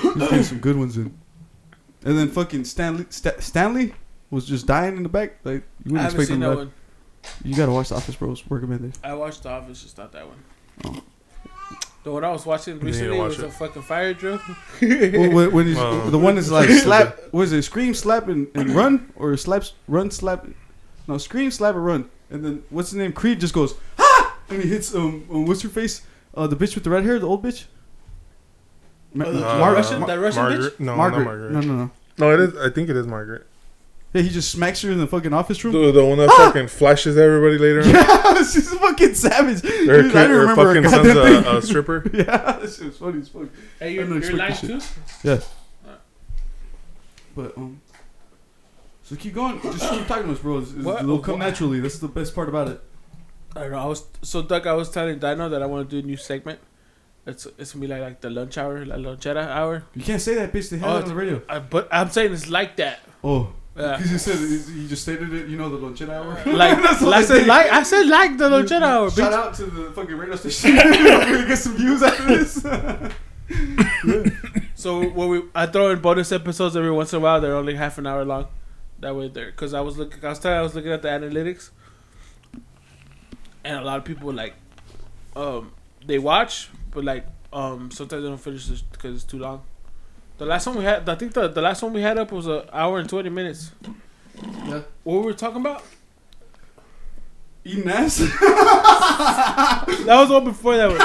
He's 0.00 0.14
getting 0.14 0.42
some 0.44 0.58
good 0.60 0.76
ones 0.76 0.96
in. 0.96 1.18
And 2.04 2.16
then 2.16 2.28
fucking 2.28 2.64
Stanley 2.64 3.06
Sta- 3.10 3.40
Stanley 3.40 3.92
was 4.30 4.46
just 4.46 4.66
dying 4.66 4.96
in 4.96 5.02
the 5.02 5.08
back. 5.08 5.38
Like 5.44 5.64
you 5.84 5.92
wouldn't 5.92 6.00
haven't 6.02 6.20
expect 6.20 6.28
seen 6.28 6.34
him 6.36 6.40
that 6.42 6.50
to. 6.50 6.56
one. 6.56 6.72
You 7.44 7.56
gotta 7.56 7.72
watch 7.72 7.88
The 7.88 7.96
Office, 7.96 8.14
bros. 8.14 8.44
Recommended. 8.48 8.96
I 9.02 9.14
watched 9.14 9.42
The 9.42 9.48
Office, 9.50 9.82
just 9.82 9.98
not 9.98 10.12
that 10.12 10.24
one. 10.26 10.36
Oh. 10.84 11.02
So 12.08 12.14
what 12.14 12.24
I 12.24 12.30
was 12.32 12.46
watching 12.46 12.80
recently 12.80 13.18
watch 13.18 13.36
was 13.36 13.40
it. 13.40 13.44
a 13.48 13.50
fucking 13.50 13.82
fire 13.82 14.14
drill. 14.14 14.40
Well, 14.80 15.30
when, 15.36 15.52
when 15.52 15.66
he's, 15.66 15.76
Wow. 15.76 16.08
the 16.08 16.16
one 16.18 16.38
is 16.38 16.50
like 16.50 16.70
slap, 16.70 17.18
was 17.34 17.52
it 17.52 17.60
scream, 17.64 17.92
slap, 17.92 18.28
and, 18.28 18.48
and 18.54 18.70
run, 18.70 19.12
or 19.14 19.36
slaps, 19.36 19.74
run, 19.86 20.10
slap, 20.10 20.46
no 21.06 21.18
scream, 21.18 21.50
slap, 21.50 21.74
and 21.74 21.84
run, 21.84 22.10
and 22.30 22.42
then 22.42 22.62
what's 22.70 22.92
the 22.92 22.96
name? 22.98 23.12
Creed 23.12 23.40
just 23.40 23.52
goes 23.52 23.74
ah, 23.98 24.38
and 24.48 24.62
he 24.62 24.70
hits 24.70 24.94
um, 24.94 25.26
um 25.30 25.44
what's 25.44 25.60
her 25.60 25.68
face? 25.68 26.00
Uh, 26.34 26.46
the 26.46 26.56
bitch 26.56 26.74
with 26.76 26.84
the 26.84 26.88
red 26.88 27.04
hair, 27.04 27.18
the 27.18 27.26
old 27.28 27.42
bitch. 27.44 27.66
Ma- 29.12 29.26
Oh, 29.26 29.58
Mar- 29.58 29.74
Russian- 29.74 30.00
Ma- 30.00 30.06
that 30.06 30.18
Russian 30.18 30.42
Margaret? 30.44 30.72
bitch? 30.78 30.80
No, 30.80 30.96
Margaret. 30.96 31.18
not 31.18 31.24
Margaret. 31.26 31.52
No, 31.52 31.60
no, 31.60 31.74
no. 31.76 31.90
No, 32.16 32.32
it 32.32 32.40
is. 32.40 32.56
I 32.56 32.70
think 32.70 32.88
it 32.88 32.96
is 32.96 33.06
Margaret. 33.06 33.46
Yeah, 34.14 34.22
he 34.22 34.30
just 34.30 34.50
smacks 34.50 34.80
her 34.82 34.90
in 34.90 34.98
the 34.98 35.06
fucking 35.06 35.34
office 35.34 35.62
room. 35.62 35.74
The, 35.74 35.92
the 35.92 36.04
one 36.04 36.16
that 36.18 36.30
fucking 36.30 36.68
flashes 36.68 37.16
everybody 37.18 37.58
later 37.58 37.80
on. 37.82 37.88
Yeah, 38.38 38.42
she's 38.42 38.72
fucking 38.72 39.14
savage. 39.14 39.60
Her, 39.62 39.68
Dude, 39.68 39.90
I 39.90 40.02
kid, 40.02 40.12
don't 40.12 40.30
her 40.30 40.40
remember 40.40 40.64
fucking 40.74 40.86
a 40.86 40.88
son's 40.88 41.14
goddamn 41.14 41.54
a, 41.54 41.58
a 41.58 41.62
stripper. 41.62 42.10
Yeah, 42.14 42.24
that 42.24 42.72
shit 42.72 42.86
was 42.86 42.96
funny 42.96 43.20
as 43.20 43.28
fuck. 43.28 43.48
Hey, 43.78 43.92
you're, 43.94 44.06
you're 44.06 44.18
expect 44.18 44.38
live 44.38 44.60
too? 44.60 44.80
Yeah. 45.28 45.40
But 47.36 47.56
um, 47.58 47.80
so 49.02 49.16
keep 49.16 49.34
going. 49.34 49.60
Just 49.62 49.90
keep 49.90 50.06
talking 50.06 50.26
to 50.26 50.32
us, 50.32 50.38
bro. 50.38 50.58
It's, 50.58 50.70
it's, 50.72 50.80
it'll 50.86 51.18
come 51.20 51.38
What? 51.38 51.44
naturally. 51.46 51.80
That's 51.80 51.98
the 51.98 52.08
best 52.08 52.34
part 52.34 52.48
about 52.48 52.68
it. 52.68 52.80
I 53.56 53.60
don't 53.60 53.72
know. 53.72 53.78
I 53.78 53.86
was 53.86 54.04
so 54.22 54.42
Doug. 54.42 54.66
I 54.66 54.72
was 54.72 54.90
telling 54.90 55.18
Dyno 55.20 55.50
that 55.50 55.62
I 55.62 55.66
want 55.66 55.88
to 55.88 55.96
do 56.00 56.04
a 56.04 56.06
new 56.06 56.16
segment. 56.16 56.60
It's 57.26 57.46
it's 57.58 57.72
gonna 57.72 57.82
be 57.82 57.92
like 57.92 58.00
like 58.00 58.20
the 58.20 58.30
lunch 58.30 58.56
hour, 58.58 58.84
la 58.86 58.96
lonchera 58.96 59.46
hour. 59.48 59.84
You 59.94 60.02
can't 60.02 60.20
say 60.20 60.34
that, 60.34 60.52
bitch. 60.52 60.70
They 60.70 60.78
have 60.78 60.88
Oh, 60.90 60.98
it 60.98 61.02
on 61.04 61.08
the 61.08 61.14
radio. 61.14 61.42
I, 61.48 61.58
but 61.58 61.88
I'm 61.92 62.10
saying 62.10 62.32
it's 62.32 62.48
like 62.48 62.76
that. 62.76 63.00
Oh, 63.22 63.52
Yeah. 63.78 63.96
because 63.96 64.10
you 64.12 64.18
said 64.18 64.38
you 64.74 64.88
just 64.88 65.02
stated 65.02 65.32
it. 65.32 65.46
You 65.48 65.56
know 65.56 65.68
the 65.68 65.78
lonchera 65.78 66.10
hour. 66.10 66.34
Like, 66.52 66.82
like 67.00 67.02
I 67.02 67.18
I 67.18 67.22
said, 67.22 67.38
did. 67.38 67.46
like 67.46 67.70
I 67.72 67.82
said, 67.84 68.06
like 68.08 68.36
the 68.36 68.48
lonchera 68.48 68.82
hour. 68.82 69.10
Shout 69.10 69.32
Bitch. 69.32 69.36
out 69.36 69.54
to 69.54 69.66
the 69.66 69.92
fucking 69.92 70.16
radio 70.16 70.36
station. 70.36 70.74
We're 70.76 71.08
gonna 71.32 71.46
get 71.46 71.58
some 71.58 71.76
views 71.76 72.02
after 72.02 72.24
this. 72.26 72.64
So 74.74 75.08
when 75.08 75.28
we 75.28 75.42
I 75.56 75.66
throw 75.66 75.90
in 75.90 75.98
bonus 76.00 76.30
episodes 76.30 76.76
every 76.76 76.92
once 76.92 77.12
in 77.12 77.16
a 77.16 77.20
while. 77.20 77.40
They're 77.40 77.56
only 77.56 77.74
half 77.74 77.98
an 77.98 78.06
hour 78.06 78.24
long. 78.24 78.46
That 79.00 79.14
way 79.16 79.28
there, 79.28 79.46
because 79.46 79.74
I 79.74 79.80
was 79.80 79.96
looking. 79.98 80.24
I 80.24 80.28
was 80.28 80.38
telling. 80.38 80.58
I 80.58 80.62
was 80.62 80.74
looking 80.74 80.92
at 80.92 81.02
the 81.02 81.08
analytics, 81.08 81.70
and 83.64 83.76
a 83.78 83.82
lot 83.82 83.98
of 83.98 84.04
people 84.04 84.32
like, 84.32 84.54
um, 85.34 85.72
they 86.06 86.18
watch, 86.18 86.68
but 86.92 87.04
like, 87.04 87.26
um, 87.52 87.90
sometimes 87.90 88.22
they 88.22 88.28
don't 88.28 88.38
finish 88.40 88.66
because 88.92 89.14
it's 89.16 89.24
too 89.24 89.38
long. 89.38 89.62
The 90.38 90.46
last 90.46 90.66
one 90.66 90.76
we 90.76 90.84
had, 90.84 91.08
I 91.08 91.14
think 91.16 91.32
the 91.32 91.48
the 91.48 91.60
last 91.60 91.82
one 91.82 91.92
we 91.92 92.00
had 92.00 92.16
up 92.18 92.30
was 92.32 92.46
an 92.46 92.62
hour 92.72 92.98
and 92.98 93.08
twenty 93.08 93.28
minutes. 93.28 93.72
yeah. 94.66 94.82
What 95.02 95.14
were 95.22 95.26
we 95.28 95.34
talking 95.34 95.60
about? 95.60 95.82
Eating 97.64 97.88
ass. 97.88 98.18
That 100.08 100.16
was 100.20 100.30
one 100.30 100.44
before 100.44 100.76
that 100.76 100.88
one. 100.88 100.98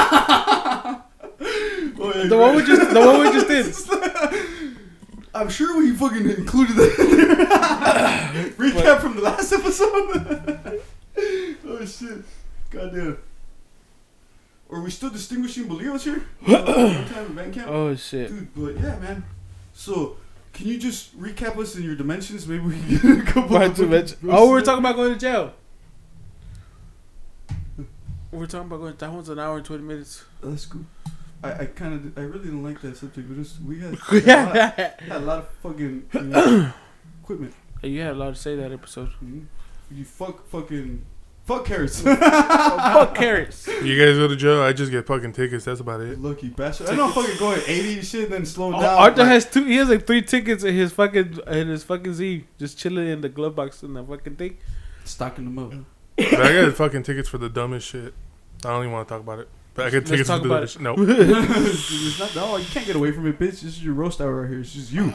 Oh, 2.00 2.12
yeah, 2.16 2.28
The 2.28 2.38
one 2.38 2.56
we 2.56 2.64
just, 2.64 2.94
the 2.94 3.00
one 3.00 3.20
we 3.22 3.32
just 3.32 3.48
did. 3.48 4.78
I'm 5.36 5.50
sure 5.50 5.78
we 5.78 5.94
fucking 5.96 6.30
included 6.30 6.76
that. 6.76 8.54
Recap 8.58 9.00
from 9.00 9.16
the 9.16 9.22
last 9.22 9.52
episode. 9.52 10.82
oh 11.66 11.86
shit. 11.86 12.24
Goddamn. 12.70 13.18
Are 14.74 14.82
we 14.82 14.90
still 14.90 15.12
distinguishing 15.12 15.68
Bolios 15.68 16.04
here? 16.04 16.26
One 16.46 16.66
time 16.66 17.26
in 17.28 17.34
band 17.36 17.54
camp? 17.54 17.68
Oh 17.70 17.96
shit. 17.96 18.30
Dude, 18.30 18.56
but 18.56 18.76
yeah, 18.76 18.98
man. 18.98 19.24
So, 19.74 20.18
can 20.52 20.68
you 20.68 20.80
just 20.80 21.20
recap 21.20 21.58
us 21.58 21.76
in 21.76 21.84
your 21.84 21.96
dimensions? 21.96 22.48
Maybe 22.48 22.64
we 22.66 22.80
can 22.80 22.90
get 22.90 23.28
a 23.28 23.32
couple 23.32 23.58
Right 23.58 23.80
of 23.80 23.90
to 23.90 24.18
Oh, 24.30 24.50
we're 24.50 24.62
talking 24.64 24.84
about 24.84 24.96
going 24.96 25.14
to 25.14 25.20
jail. 25.20 25.54
We're 28.32 28.48
talking 28.48 28.66
about 28.66 28.80
going. 28.80 28.96
That 28.98 29.12
one's 29.12 29.30
an 29.30 29.38
hour 29.38 29.58
and 29.58 29.66
twenty 29.66 29.84
minutes. 29.84 30.24
That's 30.42 30.66
cool. 30.66 30.86
I, 31.44 31.52
I 31.52 31.66
kind 31.66 31.94
of, 31.94 32.18
I 32.18 32.22
really 32.22 32.46
didn't 32.46 32.64
like 32.64 32.82
that 32.82 32.98
subject. 32.98 33.30
We 33.30 33.36
just, 33.36 33.62
we 33.62 33.80
had, 33.80 34.00
had, 34.00 34.24
a, 34.24 34.46
lot, 34.46 34.76
had 35.02 35.12
a 35.12 35.20
lot 35.20 35.38
of 35.40 35.50
fucking 35.62 36.08
you 36.14 36.22
know, 36.22 36.74
equipment. 37.22 37.54
you 37.84 38.00
had 38.00 38.12
a 38.14 38.16
lot 38.16 38.34
to 38.34 38.36
say 38.42 38.56
that 38.56 38.72
episode. 38.72 39.10
Mhm. 39.24 39.46
You 39.92 40.06
fuck, 40.06 40.48
fucking, 40.48 41.06
fuck 41.46 41.66
carrots. 41.66 42.02
Fuck 42.02 43.16
carrots. 43.16 43.68
You 43.68 43.98
guys 44.00 44.16
go 44.18 44.28
to 44.28 44.36
jail. 44.36 44.62
I 44.62 44.72
just 44.74 44.92
get 44.92 45.06
fucking 45.06 45.34
tickets. 45.34 45.66
That's 45.66 45.80
about 45.82 46.02
it. 46.02 46.20
Lucky 46.20 46.50
bastard. 46.50 46.90
I 46.90 46.96
know 46.96 47.10
fucking 47.10 47.38
going 47.38 47.62
80 47.68 47.94
and 48.00 48.06
shit, 48.08 48.30
then 48.30 48.46
slowing 48.46 48.76
Oh, 48.76 48.82
down. 48.82 48.98
Arthur 48.98 49.22
like- 49.24 49.28
has 49.32 49.50
two. 49.50 49.66
He 49.66 49.76
has 49.78 49.90
like 49.90 50.08
three 50.08 50.22
tickets 50.22 50.64
in 50.64 50.74
his 50.76 50.92
fucking 50.94 51.40
in 51.48 51.68
his 51.68 51.84
fucking 51.84 52.14
Z, 52.14 52.46
just 52.58 52.78
chilling 52.78 53.08
in 53.08 53.22
the 53.22 53.30
glove 53.30 53.56
box 53.56 53.84
in 53.84 53.94
the 53.94 54.04
fucking 54.04 54.36
thing. 54.36 54.58
stocking 55.06 55.46
them 55.46 55.60
up. 55.60 55.74
But 56.16 56.42
I 56.42 56.62
got 56.62 56.74
fucking 56.76 57.04
tickets 57.04 57.28
for 57.28 57.38
the 57.40 57.50
dumbest 57.50 57.88
shit. 57.88 58.14
I 58.66 58.70
don't 58.70 58.82
even 58.84 58.92
want 58.94 59.08
to 59.08 59.14
talk 59.14 59.22
about 59.22 59.40
it. 59.40 59.50
But 59.74 59.88
I 59.88 59.90
get 59.90 59.96
Let's 60.08 60.12
tickets 60.12 60.30
talk 60.30 60.42
for 60.44 60.48
the 60.48 60.54
dumbest 60.54 60.74
shit. 60.74 60.82
No. 60.84 60.96
it's 61.00 62.20
not, 62.20 62.36
no, 62.36 62.58
you 62.58 62.66
can't 62.66 62.86
get 62.86 62.96
away 62.96 63.12
from 63.12 63.26
it, 63.28 63.40
bitch. 63.40 63.62
This 63.62 63.64
is 63.64 63.84
your 63.84 63.96
roast 63.96 64.22
hour 64.22 64.42
right 64.42 64.50
here. 64.50 64.60
It's 64.60 64.74
just 64.74 64.92
you. 64.92 65.12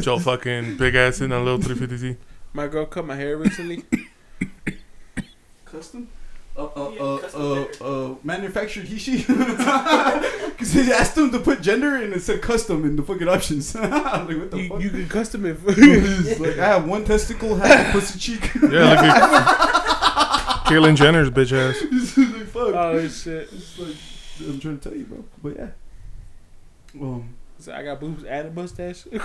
Joe 0.00 0.18
fucking 0.20 0.76
big 0.76 0.94
ass 0.94 1.20
in 1.20 1.32
a 1.32 1.40
little 1.42 1.58
350Z. 1.58 2.16
My 2.52 2.68
girl 2.68 2.86
cut 2.86 3.04
my 3.04 3.16
hair 3.16 3.36
recently. 3.36 3.84
Custom? 5.76 6.08
Uh, 6.56 6.64
uh, 6.74 6.90
uh, 6.98 7.28
uh, 7.34 7.84
uh, 7.84 8.14
manufactured 8.24 8.86
he 8.86 8.96
she 8.96 9.18
because 9.26 10.72
he 10.72 10.90
asked 10.90 11.14
him 11.14 11.30
to 11.30 11.38
put 11.38 11.60
gender 11.60 11.96
and 11.96 12.14
it 12.14 12.22
said 12.22 12.40
custom 12.40 12.86
in 12.86 12.96
the 12.96 13.02
fucking 13.02 13.28
options. 13.28 13.74
Like, 13.74 13.92
what 14.38 14.50
the 14.50 14.62
you, 14.62 14.68
fuck? 14.70 14.80
you 14.80 14.88
can 14.88 15.06
custom 15.06 15.44
it. 15.44 15.58
It's 15.66 16.40
like, 16.40 16.56
I 16.58 16.68
have 16.68 16.88
one 16.88 17.04
testicle, 17.04 17.56
half 17.56 17.90
a 17.90 17.92
pussy 17.92 18.18
cheek. 18.18 18.54
Yeah, 18.54 18.90
look 18.90 18.98
at 19.00 20.64
Caitlyn 20.64 20.96
Jenner's 20.96 21.28
bitch 21.28 21.52
ass. 21.52 21.76
Like, 22.16 22.46
fuck. 22.46 22.74
oh 22.74 23.06
shit! 23.06 23.52
Like, 23.78 23.96
I'm 24.40 24.58
trying 24.58 24.78
to 24.78 24.88
tell 24.88 24.98
you, 24.98 25.04
bro. 25.04 25.24
But 25.42 25.56
yeah. 25.56 27.02
Um, 27.02 27.34
So 27.58 27.72
I 27.72 27.82
got 27.82 27.98
boobs 28.00 28.22
and 28.24 28.48
a 28.48 28.50
mustache. 28.50 29.06
yeah, 29.12 29.20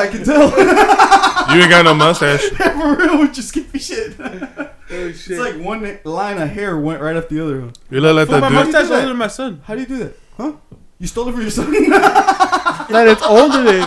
I 0.00 0.08
can 0.10 0.24
tell. 0.24 0.50
You 1.54 1.60
ain't 1.60 1.70
got 1.70 1.84
no 1.84 1.94
mustache. 1.94 2.40
For 2.48 2.96
real 2.96 3.18
with 3.18 3.36
your 3.36 3.42
skimpy 3.44 3.78
shit. 3.78 4.14
oh 4.18 4.68
It's 4.88 5.28
like 5.28 5.56
one 5.58 5.98
line 6.04 6.40
of 6.40 6.48
hair 6.48 6.78
went 6.78 7.02
right 7.02 7.16
after 7.16 7.34
the 7.34 7.44
other. 7.44 7.70
You 7.90 8.00
look 8.00 8.16
like 8.16 8.28
Fuck, 8.28 8.40
my 8.40 8.48
that 8.50 8.64
dude. 8.64 8.72
mustache 8.72 8.82
do 8.84 8.88
that? 8.88 8.94
older 8.96 9.08
than 9.08 9.16
my 9.18 9.26
son. 9.26 9.60
How 9.64 9.74
do 9.74 9.80
you 9.80 9.86
do 9.86 9.98
that? 9.98 10.16
Huh? 10.38 10.52
You 10.98 11.06
stole 11.06 11.28
it 11.28 11.32
from 11.32 11.42
your 11.42 11.50
son? 11.50 11.70
That 11.70 13.06
it's 13.08 13.22
older 13.22 13.62
than. 13.62 13.80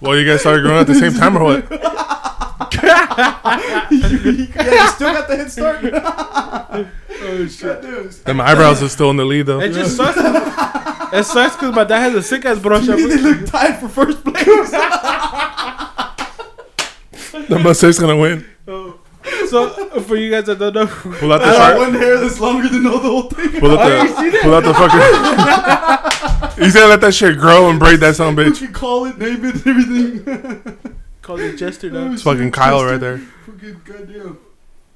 Well, 0.00 0.16
you 0.16 0.24
guys 0.26 0.40
started 0.40 0.62
growing 0.62 0.80
at 0.80 0.86
the 0.86 0.94
same 0.94 1.12
time 1.14 1.36
or 1.36 1.44
what? 1.44 1.66
Yeah, 2.84 3.88
you 3.90 4.88
still 4.88 5.12
got 5.12 5.28
the 5.28 5.36
head 5.36 5.50
start. 5.50 6.90
Oh 7.26 7.46
shit! 7.46 7.80
Goddamn. 7.80 8.10
Then 8.24 8.36
my 8.36 8.44
eyebrows 8.44 8.82
are 8.82 8.88
still 8.88 9.08
in 9.10 9.16
the 9.16 9.24
lead 9.24 9.46
though. 9.46 9.60
It 9.60 9.72
just 9.72 9.96
sucks. 9.96 10.18
it 10.18 11.24
sucks 11.24 11.54
because 11.56 11.74
my 11.74 11.84
dad 11.84 12.00
has 12.00 12.14
a 12.14 12.22
sick 12.22 12.44
ass 12.44 12.58
brush. 12.58 12.86
To 12.86 12.96
me, 12.96 13.06
they 13.06 13.16
look 13.16 13.46
tied 13.46 13.78
for 13.78 13.88
first 13.88 14.24
place. 14.24 14.44
The 17.48 17.58
mustache's 17.58 17.98
gonna 17.98 18.16
win. 18.16 18.44
Oh. 18.66 18.98
So 19.48 19.68
for 20.00 20.16
you 20.16 20.30
guys 20.30 20.46
that 20.46 20.58
don't 20.58 20.74
know, 20.74 20.86
Pull 20.86 21.32
out 21.32 21.38
the 21.38 21.46
I 21.46 21.72
got 21.72 21.78
one 21.78 21.94
hair 21.94 22.18
that's 22.18 22.40
longer 22.40 22.68
than 22.68 22.86
all 22.86 23.00
the 23.00 23.08
whole 23.08 23.22
thing. 23.22 23.60
Pull 23.60 23.78
out 23.78 23.90
oh, 23.90 24.30
the. 24.30 24.38
Pull 24.42 24.54
out 24.54 24.64
the 24.64 24.74
fucking. 24.74 26.64
He's 26.64 26.74
gonna 26.74 26.86
let 26.88 27.00
that 27.00 27.12
shit 27.14 27.38
grow 27.38 27.68
and 27.68 27.78
braid 27.78 28.00
that 28.00 28.16
son 28.16 28.38
of 28.38 28.46
a 28.46 28.58
You 28.58 28.68
call 28.68 29.06
it, 29.06 29.18
name 29.18 29.44
it, 29.44 29.66
everything. 29.66 30.93
Called 31.24 31.40
it 31.40 31.56
Jester 31.56 31.90
now. 31.90 32.12
It's 32.12 32.22
fucking 32.22 32.52
Kyle 32.52 32.84
right 32.84 33.00
there. 33.00 33.18
Fucking 33.18 33.80
goddamn. 33.84 34.38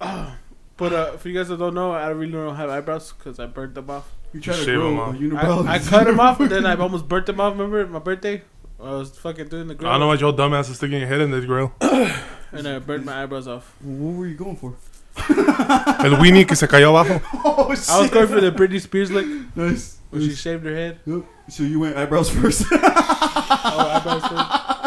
But 0.78 0.92
uh, 0.92 1.16
for 1.16 1.28
you 1.28 1.34
guys 1.36 1.48
that 1.48 1.58
don't 1.58 1.74
know, 1.74 1.90
I 1.90 2.06
really 2.10 2.30
don't 2.30 2.54
have 2.54 2.70
eyebrows 2.70 3.12
because 3.12 3.40
I 3.40 3.46
burnt 3.46 3.74
them 3.74 3.90
off. 3.90 4.14
You 4.32 4.40
try 4.40 4.54
to 4.54 4.60
Shave 4.62 4.76
grow 4.76 4.90
them 4.90 5.00
off. 5.00 5.16
unibrow. 5.16 5.66
I, 5.66 5.74
I 5.74 5.78
cut 5.80 6.06
them 6.06 6.20
off, 6.20 6.38
and 6.38 6.48
then 6.48 6.66
I 6.66 6.76
almost 6.78 7.08
burnt 7.08 7.26
them 7.26 7.40
off. 7.40 7.54
Remember 7.54 7.84
my 7.88 7.98
birthday? 7.98 8.42
I 8.80 8.90
was 8.92 9.10
fucking 9.18 9.48
doing 9.48 9.66
the 9.66 9.74
grill. 9.74 9.90
I 9.90 9.94
don't 9.94 10.00
know 10.02 10.06
why 10.06 10.14
your 10.14 10.32
dumbass 10.32 10.70
is 10.70 10.76
sticking 10.76 11.00
your 11.00 11.08
head 11.08 11.20
in 11.20 11.32
this 11.32 11.44
grill. 11.46 11.72
and 11.80 12.68
I 12.68 12.78
burnt 12.78 13.04
my 13.04 13.24
eyebrows 13.24 13.48
off. 13.48 13.74
What 13.82 14.14
were 14.14 14.28
you 14.28 14.36
going 14.36 14.54
for? 14.54 14.76
El 15.18 16.14
weenie 16.22 16.46
que 16.46 16.54
se 16.54 16.68
cayó 16.68 16.90
abajo. 16.94 17.20
Oh 17.44 17.74
shit! 17.74 17.90
I 17.90 18.00
was 18.00 18.10
going 18.10 18.28
for 18.28 18.40
the 18.40 18.52
Britney 18.52 18.80
Spears 18.80 19.10
look 19.10 19.26
nice. 19.56 19.98
when 20.10 20.22
she 20.22 20.32
shaved 20.32 20.64
her 20.64 20.72
head. 20.76 21.00
Yep. 21.06 21.24
So 21.48 21.64
you 21.64 21.80
went 21.80 21.96
eyebrows 21.96 22.30
first. 22.30 22.66
Oh, 22.70 22.78
eyebrows 22.80 24.22
first. 24.22 24.77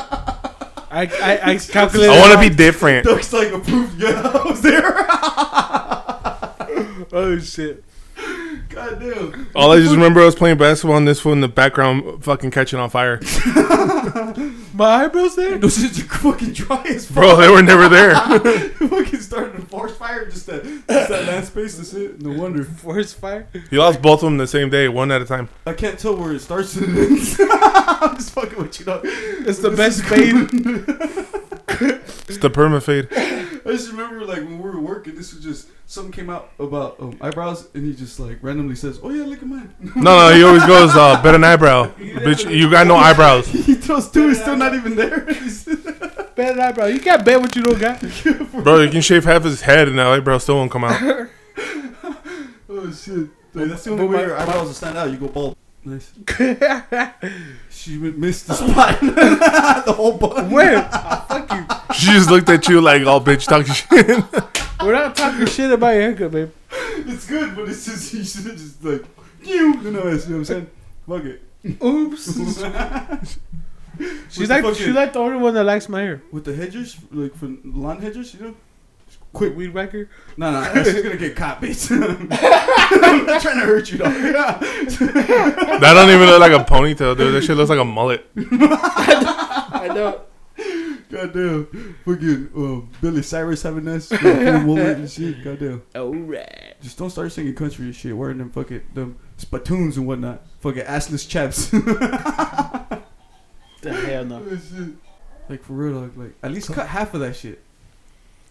I 0.91 1.01
I, 1.06 1.51
I 1.51 1.58
calculated. 1.69 2.13
I 2.13 2.19
want 2.19 2.34
to 2.34 2.49
be 2.49 2.54
different. 2.54 3.06
Duck's 3.06 3.32
like 3.34 3.51
approved. 3.51 3.99
Yeah, 4.01 4.21
I 4.34 4.49
was 4.49 4.62
there. 4.62 5.08
Oh 7.13 7.38
shit! 7.39 7.84
Goddamn. 8.72 9.48
All 9.56 9.72
I 9.72 9.80
just 9.80 9.94
remember 9.94 10.22
I 10.22 10.26
was 10.26 10.36
playing 10.36 10.58
basketball 10.58 10.98
and 10.98 11.08
this 11.08 11.20
fool 11.20 11.34
in 11.34 11.42
the 11.42 11.48
background 11.48 12.24
fucking 12.24 12.52
catching 12.52 12.80
on 12.80 12.90
fire. 12.90 13.20
My 14.74 15.04
eyebrows 15.04 15.36
there. 15.36 15.58
Those 15.58 15.78
shits 15.78 16.00
are 16.00 16.18
fucking 16.18 16.54
dry 16.54 16.84
as 16.88 17.06
fuck. 17.06 17.16
Bro, 17.16 17.36
they 17.38 17.50
were 17.50 17.62
never 17.62 17.90
there. 17.90 18.16
fucking 18.70 19.20
started 19.20 19.56
a 19.62 19.66
forest 19.66 19.98
fire. 19.98 20.26
Just 20.26 20.46
that, 20.48 20.64
just 20.64 20.88
that 20.88 21.28
land 21.28 21.46
space. 21.46 21.78
That's 21.78 21.94
it. 21.94 22.22
No 22.22 22.40
wonder. 22.40 22.64
Forest 22.64 23.16
fire. 23.18 23.48
He 23.70 23.78
lost 23.78 24.02
both 24.02 24.20
of 24.20 24.28
them 24.28 24.38
the 24.38 24.48
same 24.48 24.70
day, 24.70 24.88
one 24.88 25.12
at 25.12 25.22
a 25.22 25.26
time. 25.26 25.50
I 25.66 25.74
can't 25.74 26.00
tell 26.00 26.16
where 26.16 26.34
it 26.34 26.40
starts 26.40 26.76
and 26.78 26.98
ends. 26.98 27.38
I'm 27.42 28.16
just 28.16 28.32
fucking 28.32 28.58
with 28.58 28.80
you, 28.80 28.86
dog. 28.86 29.02
It's 29.04 29.60
the 29.60 29.72
best 29.72 30.04
fade. 30.04 31.48
It's 32.28 32.38
the 32.38 32.50
perma 32.50 32.82
fade. 32.82 33.08
I 33.16 33.42
I 33.66 33.72
just 33.72 33.92
remember 33.92 34.26
like 34.26 34.40
when 34.40 34.60
we 34.60 34.70
were 34.70 34.80
working, 34.80 35.16
this 35.16 35.34
was 35.34 35.44
just 35.44 35.68
something 35.86 36.12
came 36.12 36.30
out 36.30 36.50
about 36.58 37.00
um, 37.00 37.18
eyebrows, 37.22 37.68
and 37.74 37.86
he 37.86 37.94
just 37.94 38.20
like 38.20 38.42
randomly 38.42 38.76
says, 38.76 39.00
"Oh 39.04 39.12
yeah, 39.12 39.24
look 39.24 39.40
at 39.40 39.48
mine." 39.48 39.74
No, 39.96 40.30
no, 40.30 40.36
he 40.36 40.44
always 40.44 40.66
goes, 40.66 40.96
uh, 40.96 41.22
bet 41.22 41.36
an 41.36 41.44
eyebrow. 41.44 41.92
Bitch, 41.98 42.52
you 42.52 42.72
got 42.72 42.88
no 42.88 42.96
eyebrows. 42.96 43.48
he 43.50 43.76
throws 43.76 44.10
two, 44.10 44.30
he's 44.30 44.42
still 44.42 44.56
not 44.56 44.74
even 44.74 44.96
there. 44.96 45.20
better 46.36 46.54
an 46.54 46.60
eyebrow. 46.60 46.86
You 46.86 47.00
can't 47.00 47.24
bet 47.24 47.40
what 47.40 47.56
you 47.56 47.64
don't 47.64 47.80
got. 47.80 48.02
Bro, 48.64 48.82
you 48.82 48.90
can 48.90 49.02
shave 49.02 49.26
half 49.26 49.44
his 49.44 49.62
head 49.62 49.88
and 49.88 50.00
that 50.00 50.08
eyebrow 50.08 50.40
still 50.40 50.56
won't 50.56 50.72
come 50.72 50.84
out. 50.84 51.00
oh 52.70 52.92
shit! 52.92 53.30
Like, 53.54 53.70
that's 53.70 53.84
the 53.84 53.92
only 53.92 54.08
way 54.08 54.22
your 54.22 54.38
eyebrows 54.38 54.68
will 54.68 54.74
stand 54.74 54.98
out. 54.98 55.12
You 55.12 55.18
go 55.18 55.28
bald. 55.28 55.56
Nice. 55.84 56.12
She 57.70 57.98
missed 57.98 58.48
the 58.48 58.54
spot. 58.54 59.00
the 59.86 59.94
whole 59.94 60.17
bun. 60.17 60.52
Where? 60.52 60.78
Ah, 60.94 61.26
fuck 61.28 61.52
you. 61.52 61.96
She 61.96 62.06
just 62.13 62.30
looked 62.30 62.50
at 62.50 62.67
you 62.67 62.80
like, 62.82 63.02
oh, 63.04 63.20
bitch, 63.20 63.48
talking 63.48 63.74
shit. 63.74 64.24
We're 64.84 64.94
not 64.94 65.15
talking 65.15 65.46
shit 65.48 65.72
about 65.72 65.91
your 65.94 66.02
haircut, 66.04 66.32
babe. 66.32 66.52
It's 67.08 67.28
good, 67.28 67.56
but 67.56 67.67
it's 67.70 67.86
just 67.86 68.13
you 68.13 68.24
should 68.24 68.46
have 68.46 68.58
just 68.58 68.84
like 68.84 69.04
you. 69.44 69.74
You 69.82 69.82
know, 69.82 69.82
you 69.84 69.91
know 69.91 70.02
what 70.06 70.30
I'm 70.30 70.46
saying? 70.46 70.67
Fuck 71.08 71.24
it. 71.26 71.41
Oops. 71.84 72.28
With 72.38 73.39
She's 74.30 74.50
like 74.50 74.63
fucking- 74.63 74.76
she's 74.86 74.94
like 74.96 75.13
the 75.13 75.20
only 75.20 75.38
one 75.38 75.54
that 75.56 75.63
likes 75.63 75.89
my 75.89 76.02
hair. 76.02 76.22
with 76.32 76.46
the 76.46 76.56
hedgers, 76.56 76.98
like 77.12 77.36
for 77.36 77.50
lawn 77.63 78.02
hedgers, 78.02 78.34
you 78.34 78.39
know. 78.41 78.56
Quick, 79.34 79.56
Weed 79.56 79.74
whacker. 79.74 80.10
no, 80.36 80.52
no, 80.52 80.74
she's 80.84 81.02
gonna 81.02 81.15
get 81.15 81.36
caught, 81.38 81.62
bitch. 81.62 81.89
I'm 83.04 83.26
not 83.26 83.41
trying 83.41 83.60
to 83.60 83.65
hurt 83.65 83.89
you, 83.91 83.98
dog. 83.98 84.12
That 85.82 85.94
don't 85.96 86.10
even 86.10 86.28
look 86.28 86.39
like 86.41 86.52
a 86.52 86.63
ponytail, 86.65 87.17
dude. 87.17 87.34
That 87.34 87.44
shit 87.44 87.56
looks 87.56 87.70
like 87.70 87.80
a 87.80 87.86
mullet. 87.86 88.26
I 88.36 89.89
know. 89.94 90.22
Goddamn, 91.10 91.96
fucking 92.06 92.50
uh, 92.56 92.82
Billy 93.02 93.22
Cyrus 93.22 93.63
having 93.63 93.86
that 93.86 94.02
full 94.04 94.60
mullet 94.62 94.98
and 94.98 95.10
shit. 95.10 95.44
Goddamn. 95.44 95.82
Alright. 95.96 96.76
Just 96.82 96.98
don't 96.98 97.10
start 97.10 97.32
singing 97.32 97.56
country 97.56 97.86
and 97.86 97.96
shit, 97.96 98.15
wearing 98.15 98.38
them 98.38 98.50
fucking 98.52 98.82
them 98.94 99.17
spittoons 99.38 99.98
and 99.98 100.08
whatnot. 100.08 100.41
Fucking 100.60 100.84
assless 100.84 101.28
chaps. 101.28 101.70
The 103.82 103.94
hell 103.94 104.26
no. 104.26 104.46
like 105.50 105.63
for 105.63 105.74
real, 105.74 106.02
dog. 106.02 106.17
Like 106.17 106.34
at 106.44 106.52
least 106.52 106.72
cut 106.72 106.88
half 106.88 107.13
of 107.13 107.22
that 107.22 107.36
shit. 107.36 107.62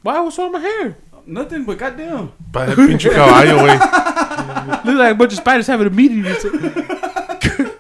Why 0.03 0.21
was 0.21 0.39
wrong 0.39 0.53
with 0.53 0.63
my 0.63 0.69
hair? 0.69 0.97
Nothing 1.27 1.65
but 1.65 1.79
goddamn. 1.79 2.33
Para 2.53 2.71
el 2.71 2.77
pinche 2.77 3.11
caballo, 3.11 3.59
güey. 3.59 4.85
Look 4.85 4.97
like 4.97 5.13
a 5.13 5.15
bunch 5.15 5.33
of 5.33 5.39
spiders 5.39 5.67
having 5.67 5.87
a 5.87 5.91
meeting. 5.91 6.27
or 6.27 6.35
something. 6.41 7.71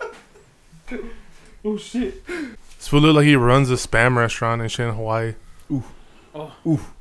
oh 1.64 1.76
shit. 1.76 2.26
This 2.26 2.88
fool 2.88 3.00
look 3.00 3.16
like 3.16 3.26
he 3.26 3.36
runs 3.36 3.70
a 3.70 3.74
spam 3.74 4.16
restaurant 4.16 4.60
and 4.60 4.70
shit 4.70 4.86
in 4.88 4.94
Hawaii. 4.94 5.34
Oh. 6.34 6.52
Oof. 6.66 6.92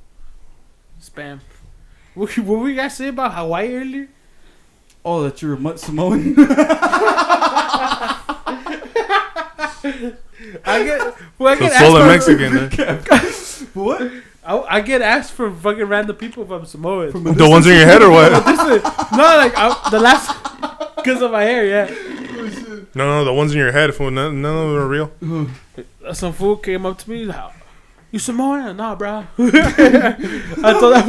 Spam. 1.02 1.40
What, 2.16 2.36
what 2.40 2.60
were 2.60 2.70
you 2.70 2.76
guys 2.76 2.96
saying 2.98 3.12
about 3.12 3.34
Hawaii 3.34 3.76
earlier? 3.76 4.08
Oh, 5.06 5.24
that 5.24 5.42
you're 5.42 5.54
a 5.54 5.58
mutt 5.60 5.80
Samoan. 5.80 6.36
I 10.66 10.84
get. 10.84 11.16
Well, 11.38 11.54
I 11.54 11.56
So 11.56 11.60
get 11.60 11.74
soul 11.80 11.98
and 11.98 12.08
Mexican, 12.08 13.70
what? 13.74 14.12
For, 14.50 14.66
I, 14.70 14.78
I 14.78 14.82
get 14.82 15.02
asked 15.02 15.34
for 15.34 15.52
fucking 15.52 15.86
random 15.86 16.16
people 16.16 16.44
if 16.44 16.50
I'm 16.50 16.66
From 17.12 17.28
a 17.28 17.34
The 17.34 17.50
ones 17.50 17.68
in 17.68 17.76
your 17.76 17.86
head 17.86 18.02
or 18.02 18.10
what? 18.10 18.32
Listen, 18.46 18.82
no, 19.18 19.24
like 19.24 19.54
I, 19.56 19.90
the 19.92 20.00
last 20.00 20.96
because 20.96 21.22
of 21.22 21.32
my 21.32 21.44
hair. 21.44 21.66
Yeah. 21.66 21.86
No, 22.96 23.06
no, 23.06 23.26
the 23.26 23.34
ones 23.34 23.52
in 23.52 23.60
your 23.60 23.72
head. 23.72 23.94
Fool. 23.94 24.12
None, 24.12 24.42
none 24.42 24.56
of 24.56 24.70
them 24.70 24.78
are 24.78 24.88
real. 24.88 25.12
some 26.14 26.34
fool 26.34 26.58
came 26.58 26.86
up 26.86 26.98
to 27.00 27.10
me 27.10 27.26
like, 27.26 27.54
"You 28.12 28.20
Samoan? 28.20 28.78
Nah, 28.78 28.96
bro." 28.96 29.28
I 29.38 30.78
told 30.80 30.96
that 30.96 31.06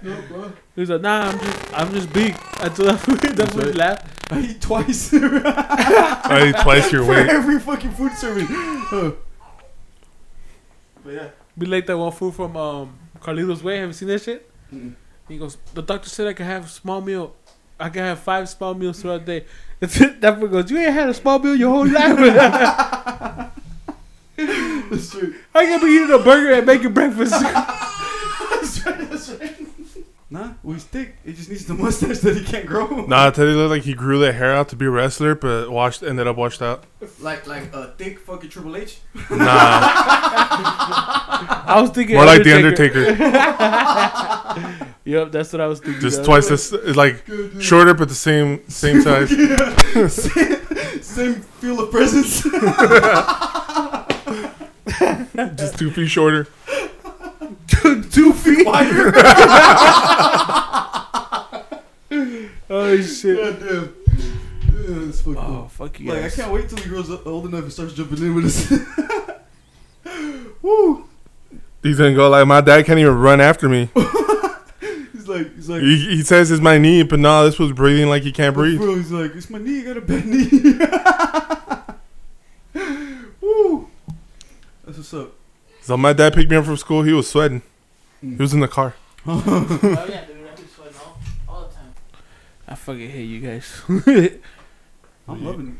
fool. 0.02 0.10
No, 0.10 0.22
bro. 0.22 0.52
He 0.74 0.80
was 0.80 0.90
like, 0.90 1.00
"Nah, 1.02 1.30
I'm 1.30 1.38
just, 1.38 1.74
I'm 1.74 1.92
just 1.92 2.12
big." 2.12 2.34
I 2.54 2.68
told 2.68 2.88
that 2.88 2.98
fool. 2.98 3.16
That 3.16 3.50
fool 3.52 3.72
laughed. 3.72 4.32
I 4.32 4.40
eat 4.40 4.60
twice 4.60 5.10
for 5.10 5.42
I 5.44 6.48
eat 6.48 6.62
twice 6.62 6.90
your 6.90 7.04
weight. 7.04 7.28
every 7.28 7.60
fucking 7.60 7.92
food 7.92 8.12
serving. 8.12 8.46
Uh, 8.50 9.12
but 11.04 11.12
yeah. 11.12 11.28
Be 11.56 11.66
like 11.66 11.86
that 11.86 11.98
one 11.98 12.12
fool 12.12 12.32
from 12.32 12.56
um, 12.56 12.98
Carlitos 13.20 13.62
Way. 13.62 13.78
Have 13.78 13.88
you 13.88 13.92
seen 13.92 14.08
that 14.08 14.22
shit? 14.22 14.50
Mm-mm. 14.72 14.94
He 15.28 15.38
goes, 15.38 15.56
"The 15.74 15.82
doctor 15.82 16.08
said 16.08 16.26
I 16.26 16.32
can 16.32 16.46
have 16.46 16.70
small 16.70 17.00
meal. 17.00 17.34
I 17.78 17.88
can 17.88 18.02
have 18.02 18.20
five 18.20 18.48
small 18.48 18.74
meals 18.74 19.00
throughout 19.02 19.26
the 19.26 19.40
day." 19.40 19.46
that 20.20 20.38
fool 20.38 20.48
goes, 20.48 20.70
"You 20.70 20.78
ain't 20.78 20.94
had 20.94 21.08
a 21.08 21.14
small 21.14 21.38
meal 21.38 21.54
your 21.54 21.70
whole 21.70 21.86
life." 21.86 23.50
That's 24.36 25.10
true. 25.10 25.34
I 25.54 25.66
can 25.66 25.80
be 25.80 25.86
eating 25.86 26.10
a 26.10 26.18
burger 26.18 26.52
and 26.54 26.66
making 26.66 26.92
breakfast. 26.92 27.32
That's 27.32 28.86
right. 28.86 29.10
That's 29.10 29.30
right. 29.30 29.56
Nah, 30.32 30.54
well, 30.62 30.72
he's 30.72 30.84
thick. 30.84 31.16
He 31.26 31.34
just 31.34 31.50
needs 31.50 31.66
the 31.66 31.74
mustache 31.84 32.20
that 32.20 32.34
he 32.34 32.42
can't 32.42 32.64
grow. 32.64 32.86
Nah, 33.04 33.28
Teddy 33.28 33.52
looked 33.52 33.68
like 33.68 33.82
he 33.82 33.92
grew 33.92 34.18
that 34.20 34.32
hair 34.32 34.54
out 34.54 34.70
to 34.70 34.76
be 34.76 34.86
a 34.86 34.90
wrestler, 34.90 35.34
but 35.34 35.70
washed 35.70 36.02
ended 36.02 36.26
up 36.26 36.36
washed 36.36 36.62
out. 36.62 36.84
Like 37.20 37.46
like 37.46 37.70
a 37.74 37.88
thick 37.98 38.18
fucking 38.18 38.48
Triple 38.48 38.74
H. 38.74 39.00
Nah, 39.14 39.26
I 41.68 41.78
was 41.82 41.90
thinking 41.90 42.16
more 42.16 42.24
like 42.24 42.44
the 42.44 42.54
Undertaker. 42.54 43.12
Yep, 45.04 45.32
that's 45.32 45.52
what 45.52 45.60
I 45.60 45.66
was 45.66 45.80
thinking. 45.80 46.00
Just 46.00 46.20
of. 46.20 46.26
twice 46.26 46.48
as 46.48 46.72
like 46.96 47.24
shorter, 47.58 47.92
but 47.92 48.08
the 48.08 48.14
same 48.14 48.62
same 48.68 49.02
size. 49.02 49.30
same, 50.12 51.02
same 51.02 51.34
feel 51.58 51.80
of 51.80 51.90
presence. 51.90 52.44
Just 55.56 55.76
two 55.76 55.90
feet 55.90 56.06
shorter. 56.06 56.46
Two 58.10 58.32
feet 58.32 58.66
wider. 58.66 59.12
Oh 62.74 62.96
shit. 63.02 63.36
Goddamn. 63.36 63.94
Yeah, 64.08 65.04
that's 65.06 65.20
fucking 65.20 65.36
Oh 65.36 65.42
cool. 65.46 65.68
fuck 65.68 66.00
you 66.00 66.10
Like 66.12 66.22
I 66.24 66.30
can't 66.30 66.50
wait 66.52 66.68
till 66.70 66.78
he 66.78 66.88
grows 66.88 67.10
up 67.10 67.26
old 67.26 67.44
enough 67.46 67.64
and 67.64 67.72
starts 67.72 67.92
jumping 67.92 68.18
in 68.18 68.34
with 68.34 68.46
us. 68.46 68.72
Woo! 70.62 71.04
He's 71.82 71.98
gonna 71.98 72.14
go 72.14 72.30
like 72.30 72.46
my 72.46 72.60
dad 72.62 72.86
can't 72.86 72.98
even 72.98 73.14
run 73.18 73.40
after 73.42 73.68
me. 73.68 73.90
He's 75.12 75.28
like, 75.28 75.54
he's 75.54 75.68
like, 75.68 75.82
He, 75.82 75.96
he 76.16 76.22
says 76.22 76.50
it's 76.50 76.62
my 76.62 76.78
knee, 76.78 77.02
but 77.02 77.18
nah, 77.18 77.42
this 77.44 77.58
was 77.58 77.72
breathing 77.72 78.08
like 78.08 78.22
he 78.22 78.32
can't 78.32 78.54
breathe. 78.54 78.78
bro, 78.78 78.94
he's 78.96 79.12
like, 79.12 79.34
it's 79.36 79.50
my 79.50 79.58
knee. 79.58 79.80
I 79.82 79.84
got 79.84 79.96
a 79.98 80.00
bad 80.00 80.24
knee. 80.26 80.48
Woo! 83.40 83.88
That's 84.86 84.96
what's 84.98 85.14
up. 85.14 85.32
So 85.82 85.96
my 85.96 86.12
dad 86.12 86.32
picked 86.34 86.50
me 86.50 86.56
up 86.56 86.64
from 86.64 86.76
school. 86.76 87.02
He 87.02 87.12
was 87.12 87.28
sweating. 87.28 87.62
He 88.20 88.36
was 88.36 88.54
in 88.54 88.60
the 88.60 88.68
car. 88.68 88.94
oh 89.26 90.06
yeah, 90.08 90.24
dude, 90.24 90.36
I 90.46 90.54
be 90.54 90.62
sweating 90.68 90.96
all, 91.04 91.18
all 91.48 91.68
the 91.68 91.74
time. 91.74 91.92
I 92.68 92.74
fucking 92.74 93.10
hate 93.10 93.24
you 93.24 93.40
guys. 93.40 93.82
I'm 95.28 95.44
loving 95.44 95.78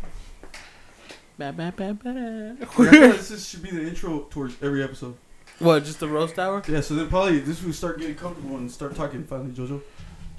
Ba, 1.38 1.52
ba, 1.52 1.72
ba, 1.76 1.94
ba. 1.94 2.10
it. 2.10 2.62
I 2.62 2.64
feel 2.66 2.84
like 3.10 3.20
this 3.20 3.48
should 3.48 3.62
be 3.62 3.70
the 3.70 3.82
intro 3.86 4.20
towards 4.30 4.54
every 4.62 4.82
episode. 4.84 5.16
what? 5.58 5.84
Just 5.84 5.98
the 6.00 6.08
roast 6.08 6.38
hour, 6.38 6.62
Yeah, 6.68 6.80
so 6.80 6.94
then 6.94 7.08
probably 7.08 7.40
this 7.40 7.62
we 7.62 7.72
start 7.72 7.98
getting 7.98 8.14
comfortable 8.14 8.56
and 8.58 8.70
start 8.70 8.94
talking 8.94 9.24
finally, 9.24 9.50
Jojo. 9.50 9.80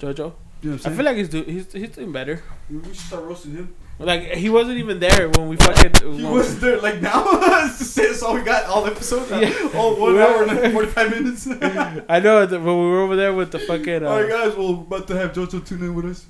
Jojo? 0.00 0.16
You 0.16 0.22
know 0.22 0.32
what 0.32 0.32
I'm 0.64 0.72
I 0.72 0.76
saying? 0.78 0.96
feel 0.96 1.04
like 1.04 1.16
he's 1.16 1.28
do 1.28 1.42
he's 1.42 1.72
he's 1.72 1.90
doing 1.90 2.12
better. 2.12 2.42
we 2.70 2.82
should 2.84 2.96
start 2.96 3.24
roasting 3.24 3.52
him. 3.52 3.74
Like 3.98 4.22
he 4.32 4.50
wasn't 4.50 4.78
even 4.78 4.98
there 4.98 5.28
when 5.30 5.48
we 5.48 5.56
fucking. 5.56 5.92
He 6.16 6.24
when- 6.24 6.32
was 6.32 6.58
there 6.60 6.80
like 6.80 7.00
now. 7.00 7.22
to 7.22 7.68
say 7.72 8.08
that's 8.08 8.22
all 8.22 8.34
we 8.34 8.42
got 8.42 8.64
all 8.64 8.84
episodes. 8.86 9.30
Yeah. 9.30 9.70
All 9.74 9.94
one 9.96 10.18
hour 10.18 10.42
and 10.42 10.72
45 10.74 11.10
minutes. 11.10 11.46
I 12.08 12.18
know 12.20 12.44
that 12.44 12.58
when 12.60 12.64
we 12.80 12.86
were 12.90 13.00
over 13.00 13.14
there 13.16 13.32
with 13.32 13.52
the 13.52 13.60
fucking. 13.60 14.04
Uh, 14.04 14.08
all 14.08 14.20
right, 14.20 14.28
guys. 14.28 14.56
Well, 14.56 14.74
we're 14.74 14.82
about 14.82 15.06
to 15.08 15.14
have 15.16 15.32
Jojo 15.32 15.64
tune 15.64 15.82
in 15.84 15.94
with 15.94 16.06
us. 16.06 16.26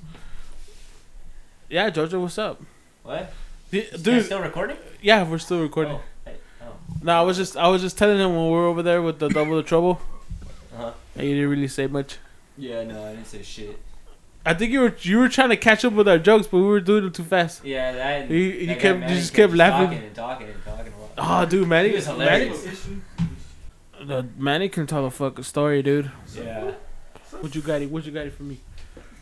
Yeah, 1.69 1.89
Jojo, 1.89 2.21
what's 2.21 2.37
up? 2.37 2.61
What? 3.03 3.33
D- 3.71 3.79
Is 3.79 4.01
Dude, 4.03 4.25
still 4.25 4.41
recording? 4.41 4.77
yeah, 5.01 5.23
we're 5.27 5.39
still 5.39 5.61
recording. 5.61 5.93
Oh, 6.27 6.31
oh. 6.61 6.65
No, 7.01 7.17
I 7.19 7.21
was 7.21 7.35
just 7.37 7.57
I 7.57 7.67
was 7.67 7.81
just 7.81 7.97
telling 7.97 8.19
him 8.19 8.35
when 8.35 8.45
we 8.45 8.51
were 8.51 8.65
over 8.67 8.83
there 8.83 9.01
with 9.01 9.17
the 9.19 9.27
double 9.27 9.55
the 9.57 9.63
trouble. 9.63 9.99
Uh-huh. 10.75 10.91
And 11.15 11.27
you 11.27 11.33
didn't 11.33 11.49
really 11.49 11.67
say 11.67 11.87
much. 11.87 12.19
Yeah, 12.57 12.83
no, 12.83 13.03
I 13.03 13.11
didn't 13.13 13.25
say 13.27 13.41
shit. 13.41 13.79
I 14.45 14.53
think 14.53 14.71
you 14.71 14.81
were 14.81 14.95
you 15.01 15.17
were 15.19 15.29
trying 15.29 15.49
to 15.49 15.57
catch 15.57 15.83
up 15.83 15.93
with 15.93 16.07
our 16.07 16.19
jokes, 16.19 16.45
but 16.47 16.57
we 16.57 16.63
were 16.63 16.79
doing 16.79 17.03
them 17.03 17.11
too 17.13 17.23
fast. 17.23 17.65
Yeah, 17.65 17.91
that. 17.93 18.29
You- 18.29 18.37
you 18.37 18.67
that 18.67 18.73
guy 18.75 18.79
kept- 18.79 19.09
you 19.09 19.15
just 19.15 19.33
kept 19.33 19.53
laughing. 19.53 19.87
Talking 19.89 20.03
and 20.05 20.15
talking 20.15 20.47
and 20.47 20.63
talking 20.65 20.93
a. 21.17 21.41
Oh, 21.41 21.45
dude, 21.45 21.67
Manny, 21.67 21.89
He 21.89 21.95
was 21.95 22.07
Manny, 22.07 22.19
hilarious. 22.49 22.87
the 24.05 24.27
Manny 24.37 24.69
can 24.69 24.85
tell 24.85 25.05
a 25.05 25.09
fucking 25.11 25.43
story, 25.45 25.81
dude. 25.81 26.11
Yeah. 26.35 26.71
What 27.39 27.55
you 27.55 27.61
got? 27.61 27.81
it? 27.81 27.89
What 27.89 28.05
you 28.05 28.11
got 28.11 28.27
it 28.27 28.33
for 28.33 28.43
me? 28.43 28.59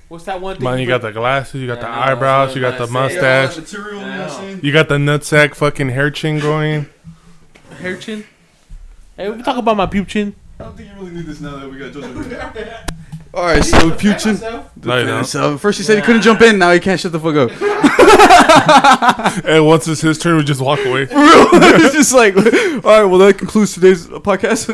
What's 0.10 0.26
that 0.26 0.42
one 0.42 0.58
thing? 0.58 0.64
Man, 0.66 0.80
you 0.80 0.86
got 0.88 1.02
the 1.02 1.12
glasses, 1.12 1.62
you 1.62 1.68
got 1.68 1.80
the 1.80 1.88
Yeah, 1.88 2.00
I 2.00 2.06
know, 2.08 2.12
eyebrows, 2.12 2.56
you 2.56 2.62
got 2.62 2.78
the 2.78 2.86
say. 2.88 2.94
mustache, 2.94 3.58
material. 3.58 4.00
you 4.02 4.06
know 4.06 4.12
what 4.22 4.30
I'm 4.30 4.30
saying? 4.38 4.60
you 4.62 4.72
got 4.74 4.90
the 4.90 4.96
nutsack 4.98 5.56
fucking 5.56 5.90
hair 5.90 6.12
chin 6.12 6.40
going. 6.40 6.88
hair 7.80 7.98
chin. 7.98 8.24
Hey, 9.18 9.30
we 9.30 9.42
talk 9.42 9.58
about 9.58 9.78
my 9.78 9.86
puke 9.88 10.08
chin. 10.10 10.36
I 10.60 10.66
don't 10.66 10.78
think 10.78 10.90
you 10.90 10.96
really 11.00 11.16
need 11.16 11.26
this 11.26 11.40
now 11.42 11.58
that 11.58 11.72
we 11.72 11.78
got 11.80 11.92
Jojo. 11.92 12.88
All 13.34 13.46
right, 13.46 13.64
so 13.64 13.90
Puchin. 13.92 14.40
No, 14.84 14.98
you 14.98 15.06
don't. 15.06 15.26
So 15.26 15.58
first 15.58 15.80
he 15.80 15.84
said 15.84 15.98
he 15.98 16.04
couldn't 16.04 16.22
jump 16.22 16.42
in. 16.42 16.60
Now 16.60 16.72
he 16.72 16.80
can't 16.80 17.00
shut 17.00 17.12
the 17.12 17.20
fuck 17.20 17.36
up. 17.36 17.52
And 19.46 19.66
once 19.66 19.88
it's 19.88 20.02
his 20.02 20.20
turn, 20.20 20.38
we 20.38 20.44
just 20.44 20.62
walk 20.62 20.86
away. 20.86 21.06
For 21.06 21.16
real. 21.16 21.48
it's 21.54 21.94
just 21.94 22.14
like, 22.14 22.36
all 22.36 22.44
right. 22.44 23.04
Well, 23.04 23.18
that 23.20 23.38
concludes 23.38 23.74
today's 23.74 24.08
uh, 24.08 24.20
podcast. 24.20 24.70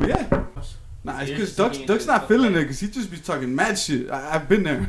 yeah. 0.00 0.44
Nah, 1.04 1.20
it's 1.20 1.30
because 1.30 1.54
Duck's, 1.56 1.78
Duck's 1.78 2.06
not 2.06 2.28
feeling 2.28 2.54
it 2.54 2.62
because 2.62 2.80
he 2.80 2.88
just 2.88 3.10
be 3.10 3.18
talking 3.18 3.54
mad 3.54 3.78
shit. 3.78 4.10
I, 4.10 4.34
I've 4.34 4.48
been 4.48 4.62
there. 4.64 4.84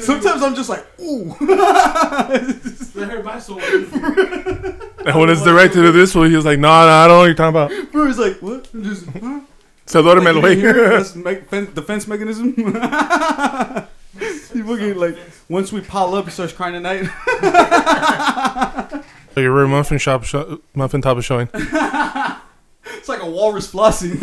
Sometimes 0.00 0.42
I'm 0.42 0.54
just 0.54 0.68
like, 0.68 0.86
ooh. 1.00 1.34
I 1.40 3.38
saw 3.38 3.58
And 3.58 5.18
when 5.18 5.30
it's 5.30 5.42
directed 5.42 5.82
to 5.82 5.92
this 5.92 6.14
one, 6.14 6.30
he 6.30 6.36
was 6.36 6.44
like, 6.44 6.58
"No, 6.58 6.68
no, 6.68 6.74
I 6.74 7.06
don't 7.06 7.16
know 7.16 7.18
what 7.20 7.24
you're 7.26 7.34
talking 7.34 7.76
about." 7.76 7.92
Bro, 7.92 8.06
he's 8.06 8.18
like, 8.18 8.36
what? 8.42 8.72
And 8.72 8.84
Just, 8.84 9.06
huh? 9.06 9.40
So 9.90 10.02
duerme 10.04 10.32
Like, 10.40 10.56
you 10.56 10.60
didn't 10.60 10.60
hear 10.60 10.70
it? 10.70 10.76
güey. 10.76 10.90
That's 10.98 11.14
me- 11.16 11.40
fen- 11.50 11.72
defense 11.74 12.06
mechanism. 12.06 12.54
he 14.54 14.62
fucking 14.62 14.94
like 14.96 15.16
once 15.48 15.72
we 15.72 15.80
pile 15.80 16.14
up, 16.14 16.26
he 16.26 16.30
starts 16.30 16.52
crying 16.52 16.76
at 16.76 16.82
night. 16.82 17.06
So 19.34 19.40
your 19.40 19.52
rear 19.52 19.66
muffin 19.68 19.98
shop, 19.98 20.22
sho- 20.24 20.60
muffin 20.74 21.02
top 21.02 21.18
is 21.18 21.24
showing. 21.24 21.48
it's 21.54 23.08
like 23.08 23.22
a 23.22 23.30
walrus 23.30 23.70
flossing. 23.72 24.18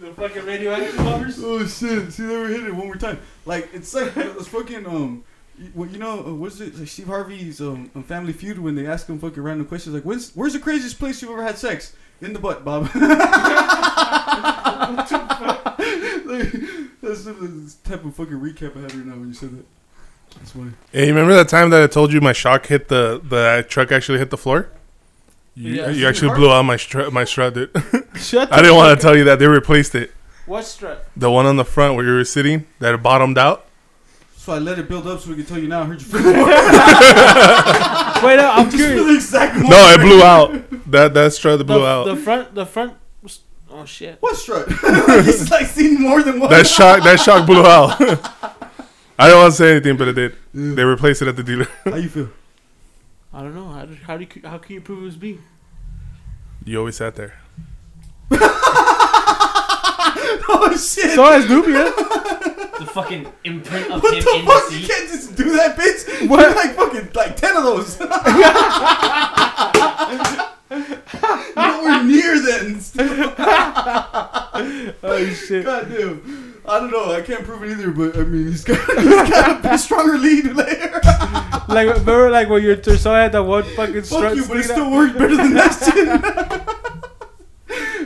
The 0.00 0.12
fucking 0.16 0.44
radioactive 0.46 0.96
lovers. 1.04 1.38
oh 1.42 1.64
shit! 1.66 2.12
See, 2.12 2.24
they 2.26 2.36
were 2.36 2.48
hitting 2.48 2.66
it 2.66 2.74
one 2.74 2.86
more 2.86 2.96
time. 2.96 3.18
Like 3.44 3.68
it's 3.72 3.92
like 3.94 4.16
it's 4.16 4.48
fucking 4.48 4.86
um. 4.86 5.24
You- 5.60 5.70
Well, 5.74 5.88
you 5.88 5.98
know, 5.98 6.24
uh, 6.26 6.34
what's 6.34 6.60
it? 6.60 6.76
Like 6.78 6.88
Steve 6.88 7.06
Harvey's 7.06 7.60
um, 7.60 7.90
um, 7.94 8.02
Family 8.02 8.32
Feud 8.32 8.58
when 8.58 8.74
they 8.74 8.86
ask 8.86 9.06
him 9.08 9.18
fucking 9.18 9.42
random 9.42 9.66
questions 9.66 9.94
like, 9.94 10.04
"Where's 10.04 10.32
where's 10.34 10.54
the 10.54 10.58
craziest 10.58 10.98
place 10.98 11.20
you've 11.22 11.30
ever 11.30 11.42
had 11.42 11.58
sex?" 11.58 11.94
In 12.22 12.32
the 12.34 12.38
butt, 12.38 12.64
Bob. 12.64 12.82
like, 12.84 12.90
that's 17.02 17.24
the 17.24 17.72
type 17.84 18.04
of 18.04 18.14
fucking 18.14 18.34
recap 18.40 18.76
I 18.76 18.80
had 18.82 18.94
right 18.94 19.06
now 19.06 19.14
when 19.16 19.28
you 19.28 19.34
said 19.34 19.56
that. 19.58 19.64
That's 20.36 20.52
funny. 20.52 20.70
Hey, 20.92 21.06
you 21.06 21.14
remember 21.14 21.34
that 21.34 21.48
time 21.48 21.70
that 21.70 21.82
I 21.82 21.86
told 21.86 22.12
you 22.12 22.20
my 22.20 22.32
shock 22.32 22.66
hit 22.66 22.88
the 22.88 23.20
the 23.24 23.64
truck 23.68 23.90
actually 23.92 24.18
hit 24.18 24.30
the 24.30 24.36
floor? 24.36 24.68
You, 25.54 25.74
Yeah. 25.74 25.90
you 25.90 26.06
actually 26.06 26.34
blew 26.34 26.50
out 26.50 26.62
my 26.62 26.76
strut, 26.76 27.12
my 27.12 27.24
strut, 27.24 27.54
dude. 27.54 27.70
Shut. 28.16 28.52
I 28.52 28.62
didn't 28.62 28.76
want 28.76 28.96
to 28.98 29.02
tell 29.02 29.16
you 29.16 29.24
that 29.24 29.38
they 29.40 29.48
replaced 29.48 29.94
it. 29.94 30.12
What 30.46 30.64
strut? 30.64 31.06
The 31.16 31.30
one 31.30 31.46
on 31.46 31.56
the 31.56 31.64
front 31.64 31.96
where 31.96 32.04
you 32.04 32.12
were 32.12 32.24
sitting 32.24 32.66
that 32.78 32.94
it 32.94 33.02
bottomed 33.02 33.36
out. 33.38 33.66
So 34.40 34.54
I 34.54 34.58
let 34.58 34.78
it 34.78 34.88
build 34.88 35.06
up 35.06 35.20
so 35.20 35.28
we 35.28 35.36
can 35.36 35.44
tell 35.44 35.58
you 35.58 35.68
now. 35.68 35.82
I 35.82 35.84
heard 35.84 36.00
you 36.00 36.06
feel 36.06 36.20
it. 36.24 36.36
Wait, 38.24 38.36
no, 38.36 38.50
I'm 38.50 38.70
Just 38.70 38.76
curious. 38.78 39.04
the 39.04 39.14
exact. 39.14 39.56
No, 39.56 39.76
it 39.92 40.00
blew 40.00 40.22
out. 40.22 40.90
That 40.90 41.12
that 41.12 41.34
strut 41.34 41.58
that 41.58 41.64
blew 41.64 41.80
The, 41.80 41.84
out. 41.86 42.04
the 42.04 42.16
front, 42.16 42.54
the 42.54 42.64
front. 42.64 42.94
Oh 43.70 43.84
shit. 43.84 44.16
What 44.20 44.36
strut? 44.36 44.66
He's 45.26 45.50
like 45.50 45.66
seen 45.66 46.00
more 46.00 46.22
than 46.22 46.40
one. 46.40 46.48
That 46.48 46.66
shock 46.66 47.02
that 47.04 47.20
shock 47.20 47.44
blew 47.46 47.66
out. 47.66 48.00
I 49.18 49.28
don't 49.28 49.40
want 49.42 49.52
to 49.52 49.56
say 49.58 49.72
anything, 49.72 49.98
but 49.98 50.08
it 50.08 50.14
did. 50.14 50.36
They 50.54 50.84
replaced 50.84 51.20
it 51.20 51.28
at 51.28 51.36
the 51.36 51.42
dealer. 51.42 51.68
How 51.84 51.96
you 51.96 52.08
feel? 52.08 52.30
I 53.34 53.42
don't 53.42 53.54
know. 53.54 53.68
How, 53.68 53.84
do- 53.84 53.94
how 54.06 54.16
do 54.16 54.24
you, 54.24 54.48
how 54.48 54.56
can 54.56 54.74
you 54.74 54.80
prove 54.80 55.02
it 55.02 55.04
was 55.04 55.20
me? 55.20 55.38
You 56.64 56.78
always 56.78 56.96
sat 56.96 57.14
there. 57.14 57.34
Oh 60.52 60.70
shit! 60.76 61.12
So 61.14 61.22
has 61.24 61.48
Nubia. 61.48 61.84
The 62.80 62.86
fucking 62.92 63.26
imprint 63.44 63.90
of 63.90 64.02
what 64.02 64.14
him 64.14 64.24
the 64.24 64.30
in 64.40 64.44
fuck? 64.46 64.68
the 64.68 64.74
You 64.74 64.80
seat. 64.80 64.90
can't 64.90 65.08
just 65.08 65.36
do 65.36 65.52
that, 65.52 65.76
bitch. 65.76 66.28
What? 66.28 66.56
like 66.56 66.74
fucking 66.74 67.10
like 67.14 67.36
ten 67.36 67.56
of 67.56 67.62
those. 67.64 67.98
Nowhere 71.56 72.04
near 72.04 72.38
then. 72.40 72.80
Oh 75.02 75.24
shit. 75.32 75.64
God 75.64 75.88
damn. 75.88 76.60
I 76.68 76.78
don't 76.80 76.90
know. 76.90 77.14
I 77.14 77.22
can't 77.22 77.44
prove 77.44 77.62
it 77.62 77.70
either, 77.70 77.90
but 77.90 78.14
I 78.18 78.24
mean, 78.24 78.48
he's 78.48 78.62
got 78.64 78.76
he's 78.98 79.30
got 79.30 79.64
a 79.64 79.78
stronger 79.78 80.18
lead 80.18 80.44
later. 80.54 81.00
Like 81.68 81.88
remember, 81.88 82.30
like 82.30 82.48
when 82.50 82.62
your 82.62 82.76
torso 82.76 83.14
had 83.14 83.32
that 83.32 83.42
one 83.44 83.62
fucking 83.74 84.02
strut. 84.02 84.22
Fuck 84.22 84.34
you, 84.36 84.44
but 84.46 84.56
it 84.58 84.64
still 84.64 84.90
worked 84.90 85.16
better 85.16 85.36
than 85.36 85.54
that 85.54 85.72
shit. 85.82 86.08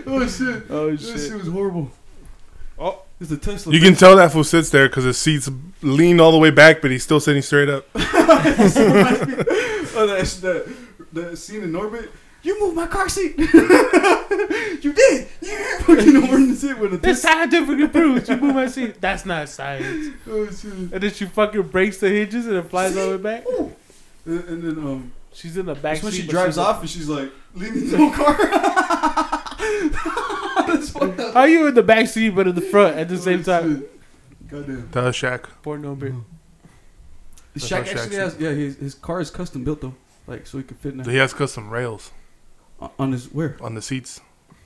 oh 0.06 0.26
shit. 0.28 0.62
Oh 0.70 0.90
That 0.92 1.00
shit. 1.00 1.18
shit 1.20 1.34
was 1.38 1.48
horrible. 1.48 1.90
Oh. 2.78 3.02
it's 3.20 3.30
a 3.30 3.36
Tesla. 3.36 3.72
You 3.72 3.80
can 3.80 3.94
tell 3.94 4.16
that 4.16 4.32
fool 4.32 4.44
sits 4.44 4.70
there 4.70 4.88
because 4.88 5.04
his 5.04 5.18
seat's 5.18 5.50
leaned 5.82 6.20
all 6.20 6.32
the 6.32 6.38
way 6.38 6.50
back, 6.50 6.80
but 6.82 6.90
he's 6.90 7.02
still 7.04 7.20
sitting 7.20 7.42
straight 7.42 7.68
up. 7.68 7.86
oh, 7.94 8.00
that, 10.06 10.38
that, 10.42 10.76
the 11.12 11.36
scene 11.36 11.62
in 11.62 11.72
Norbit. 11.72 12.08
You 12.42 12.60
moved 12.60 12.76
my 12.76 12.86
car 12.86 13.08
seat. 13.08 13.38
you 13.38 14.92
did. 14.92 15.28
Yeah. 15.40 15.78
Fucking 15.78 16.16
orange 16.28 16.62
it 16.62 16.78
with 16.78 16.92
a 16.92 16.96
It's 16.96 17.22
Tesla. 17.22 17.30
scientifically 17.30 17.88
proved. 17.88 18.28
You 18.28 18.36
move 18.36 18.54
my 18.54 18.66
seat. 18.66 19.00
That's 19.00 19.24
not 19.24 19.48
science. 19.48 20.14
Oh 20.28 20.46
shit. 20.50 20.72
And 20.72 20.90
then 20.90 21.10
she 21.12 21.24
fucking 21.24 21.62
breaks 21.68 21.98
the 21.98 22.08
hinges 22.10 22.46
and 22.46 22.56
it 22.56 22.68
flies 22.68 22.96
all 22.98 23.06
the 23.10 23.16
way 23.16 23.22
back. 23.22 23.46
Ooh. 23.48 23.72
And, 24.26 24.44
and 24.44 24.62
then 24.62 24.78
um, 24.84 25.12
She's 25.32 25.56
in 25.56 25.64
the 25.66 25.74
back 25.74 25.82
that's 25.94 26.02
when 26.02 26.12
she 26.12 26.26
drives 26.26 26.56
she's- 26.56 26.66
off 26.66 26.80
and 26.82 26.90
she's 26.90 27.08
like 27.08 27.30
leaning 27.54 27.88
the 27.90 27.96
whole 27.96 28.10
car. 28.12 28.34
That's. 30.94 31.34
How 31.34 31.40
are 31.40 31.48
you 31.48 31.66
in 31.66 31.74
the 31.74 31.82
back 31.82 32.06
seat 32.08 32.30
but 32.30 32.46
in 32.46 32.54
the 32.54 32.60
front 32.60 32.96
at 32.96 33.08
the 33.08 33.18
same 33.18 33.40
oh, 33.40 33.42
time? 33.42 33.80
Shit. 33.80 33.90
Goddamn. 34.48 34.88
That 34.92 35.04
was 35.04 35.16
Shaq. 35.16 35.44
Poor 35.62 35.78
number. 35.78 36.14
That's 37.54 37.68
Shaq 37.68 37.76
how 37.76 37.82
Shaq 37.82 37.96
actually 37.96 38.16
has. 38.16 38.36
Yeah, 38.38 38.50
his, 38.50 38.76
his 38.76 38.94
car 38.94 39.20
is 39.20 39.30
custom 39.30 39.64
built 39.64 39.80
though, 39.80 39.94
like 40.26 40.46
so 40.46 40.58
he 40.58 40.64
could 40.64 40.76
fit 40.78 40.92
in 40.92 40.98
there. 40.98 41.12
He 41.12 41.18
has 41.18 41.32
custom 41.32 41.70
rails 41.70 42.10
On- 42.80 42.90
on 42.98 43.12
his 43.12 43.32
where? 43.32 43.56
on 43.60 43.74
the 43.74 43.82
seats. 43.82 44.20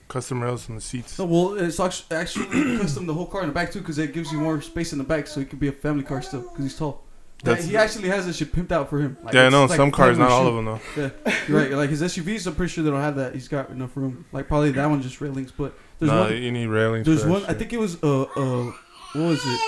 Custom 0.07 0.41
rails 0.41 0.67
on 0.69 0.75
the 0.75 0.81
seats. 0.81 1.19
No, 1.19 1.25
well, 1.25 1.53
it's 1.53 1.79
actu- 1.79 2.15
actually 2.15 2.77
custom 2.79 3.05
the 3.05 3.13
whole 3.13 3.27
car 3.27 3.41
in 3.41 3.47
the 3.49 3.53
back 3.53 3.71
too, 3.71 3.79
because 3.79 3.99
it 3.99 4.11
gives 4.11 4.31
you 4.31 4.39
more 4.39 4.59
space 4.59 4.91
in 4.91 4.97
the 4.97 5.03
back, 5.03 5.27
so 5.27 5.39
it 5.39 5.51
could 5.51 5.59
be 5.59 5.67
a 5.67 5.71
family 5.71 6.03
car 6.03 6.21
still, 6.23 6.41
because 6.41 6.65
he's 6.65 6.75
tall. 6.75 7.03
Yeah, 7.41 7.51
That's- 7.51 7.67
he 7.67 7.77
actually 7.77 8.09
has 8.09 8.25
that 8.25 8.35
shit 8.35 8.51
pimped 8.51 8.71
out 8.73 8.89
for 8.89 8.99
him. 8.99 9.15
Like, 9.23 9.33
yeah, 9.33 9.45
I 9.45 9.49
know 9.49 9.63
like 9.65 9.77
some 9.77 9.91
cars, 9.91 10.17
family 10.17 10.29
not 10.29 10.31
all 10.37 10.47
of 10.47 10.55
them 10.55 10.65
though. 10.65 10.79
Yeah, 11.25 11.33
you're 11.47 11.57
right. 11.57 11.71
Like 11.71 11.89
his 11.89 12.01
SUVs, 12.01 12.45
I'm 12.47 12.55
pretty 12.55 12.71
sure 12.71 12.83
they 12.83 12.89
don't 12.89 12.99
have 13.01 13.15
that. 13.15 13.33
He's 13.33 13.47
got 13.47 13.69
enough 13.69 13.95
room. 13.95 14.25
Like 14.33 14.47
probably 14.49 14.71
that 14.71 14.89
one 14.89 15.01
just 15.01 15.21
railings, 15.21 15.51
but 15.51 15.73
there's 15.99 16.11
no, 16.11 16.23
one. 16.23 16.33
you 16.41 16.51
need 16.51 16.67
railings. 16.67 17.05
There's 17.05 17.21
for 17.21 17.27
that 17.27 17.33
one. 17.33 17.45
I 17.45 17.53
think 17.53 17.71
it 17.71 17.79
was 17.79 18.01
uh 18.03 18.23
uh 18.23 18.71
what 19.13 19.15
was 19.15 19.39
it? 19.45 19.59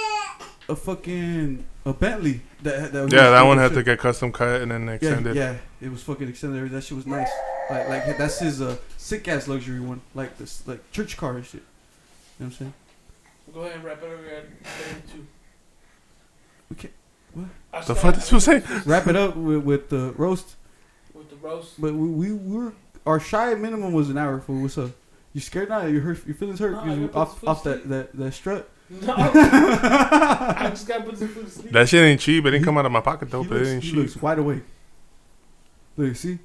A 0.70 0.76
fucking 0.76 1.64
a 1.86 1.94
Bentley 1.94 2.42
that 2.64 2.92
that 2.92 3.04
was 3.06 3.14
Yeah, 3.14 3.30
that 3.30 3.44
one 3.44 3.58
had 3.58 3.70
shit. 3.70 3.78
to 3.78 3.84
get 3.84 4.00
custom 4.00 4.32
cut 4.34 4.62
and 4.62 4.72
then 4.72 4.90
extended. 4.90 5.36
yeah, 5.38 5.56
it 5.80 5.90
was 5.90 6.04
fucking 6.04 6.28
extended. 6.28 6.70
That 6.72 6.84
shit 6.84 6.98
was 6.98 7.08
nice. 7.08 7.30
Like, 7.70 7.88
like 7.88 8.18
that's 8.18 8.40
his 8.40 8.62
uh, 8.62 8.76
sick 8.98 9.30
ass 9.30 9.48
luxury 9.48 9.80
one. 9.80 10.02
Like 10.14 10.38
this, 10.38 10.68
like 10.68 10.92
church 10.92 11.16
car 11.16 11.38
and 11.38 11.46
shit. 11.46 11.64
You 12.38 12.46
know 12.46 12.46
what 12.48 12.52
I'm 12.54 12.58
saying? 12.58 12.74
Go 13.54 13.62
ahead 13.62 13.76
and 13.76 13.84
wrap 13.86 14.04
it 14.04 14.06
over 14.06 14.24
here. 14.24 14.44
We 16.70 16.76
can't- 16.76 16.94
The 17.88 17.96
fuck 17.96 18.15
this 18.15 18.32
was 18.32 18.44
saying? 18.44 18.63
Wrap 18.86 19.08
it 19.08 19.15
up 19.15 19.36
with, 19.36 19.63
with 19.63 19.89
the 19.89 20.13
roast. 20.17 20.56
With 21.13 21.30
the 21.30 21.36
roast. 21.38 21.80
But 21.82 21.94
we, 21.94 22.32
we 22.32 22.34
were 22.34 22.74
our 23.06 23.20
shy 23.20 23.54
minimum 23.56 23.94
was 23.94 24.10
an 24.10 24.17
hour 24.17 24.39
for 24.39 24.54
what's 24.62 24.78
up. 24.78 24.91
You 25.34 25.39
scared 25.41 25.70
now? 25.70 25.86
You 25.86 26.02
hurt? 26.02 26.26
Your 26.26 26.36
feelings 26.36 26.60
hurt 26.60 26.74
No, 26.74 26.80
I 26.80 26.82
'Cause 26.82 26.89
gotta 26.89 27.02
you 27.02 27.08
put 27.08 27.17
off 27.17 27.48
off 27.48 27.63
that, 27.63 27.88
that 27.89 28.13
that 28.17 28.34
strut. 28.34 28.70
No. 28.89 29.15
I 29.17 30.67
just 30.70 30.86
gotta 30.88 31.04
put 31.04 31.15
this 31.15 31.32
food 31.32 31.46
to 31.46 31.52
sleep. 31.52 31.72
That 31.72 31.88
shit 31.88 32.04
ain't 32.04 32.20
cheap. 32.20 32.46
It 32.46 32.52
didn't 32.52 32.65
come 32.65 32.78
out 32.78 32.86
of 32.86 32.91
my 32.91 33.00
pocket 33.00 33.32
though, 33.32 33.44
he 33.44 33.48
but 33.50 33.56
it 33.58 33.60
looks, 33.62 33.70
ain't 33.72 33.84
he 33.84 33.89
cheap. 33.91 34.00
looks 34.00 34.22
wide 34.22 34.39
awake. 34.39 34.63
Look, 35.96 36.15
see, 36.17 36.39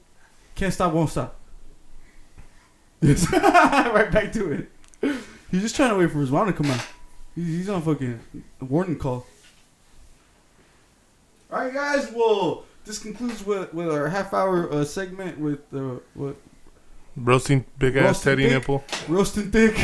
can't 0.55 0.73
stop, 0.73 0.93
won't 0.93 1.11
stop. 1.11 1.35
Yes, 3.01 3.31
right 3.33 4.11
back 4.11 4.33
to 4.33 4.53
it. 4.53 5.19
He's 5.51 5.63
just 5.63 5.77
trying 5.77 5.91
to 5.91 5.97
wait 5.97 6.11
for 6.11 6.19
his 6.21 6.31
mom 6.31 6.47
to 6.47 6.53
come 6.53 6.67
out. 6.71 6.85
He's, 7.35 7.47
he's 7.47 7.69
on 7.69 7.83
fucking 7.83 8.21
warning 8.61 8.97
call. 8.99 9.27
All 11.53 11.61
right, 11.61 11.73
guys. 11.73 12.11
Well, 12.13 12.65
this 12.85 12.99
concludes 12.99 13.45
with, 13.45 13.73
with 13.73 13.91
our 13.91 14.09
half 14.09 14.33
hour 14.35 14.73
uh, 14.73 14.85
segment 14.85 15.39
with 15.39 15.61
uh, 15.75 16.01
what 16.15 16.37
Roasting 17.17 17.65
big 17.79 17.97
ass 17.97 18.05
Roasting 18.05 18.31
teddy 18.33 18.43
dick? 18.45 18.53
nipple. 18.53 18.85
roasting 19.09 19.51
thick. 19.51 19.75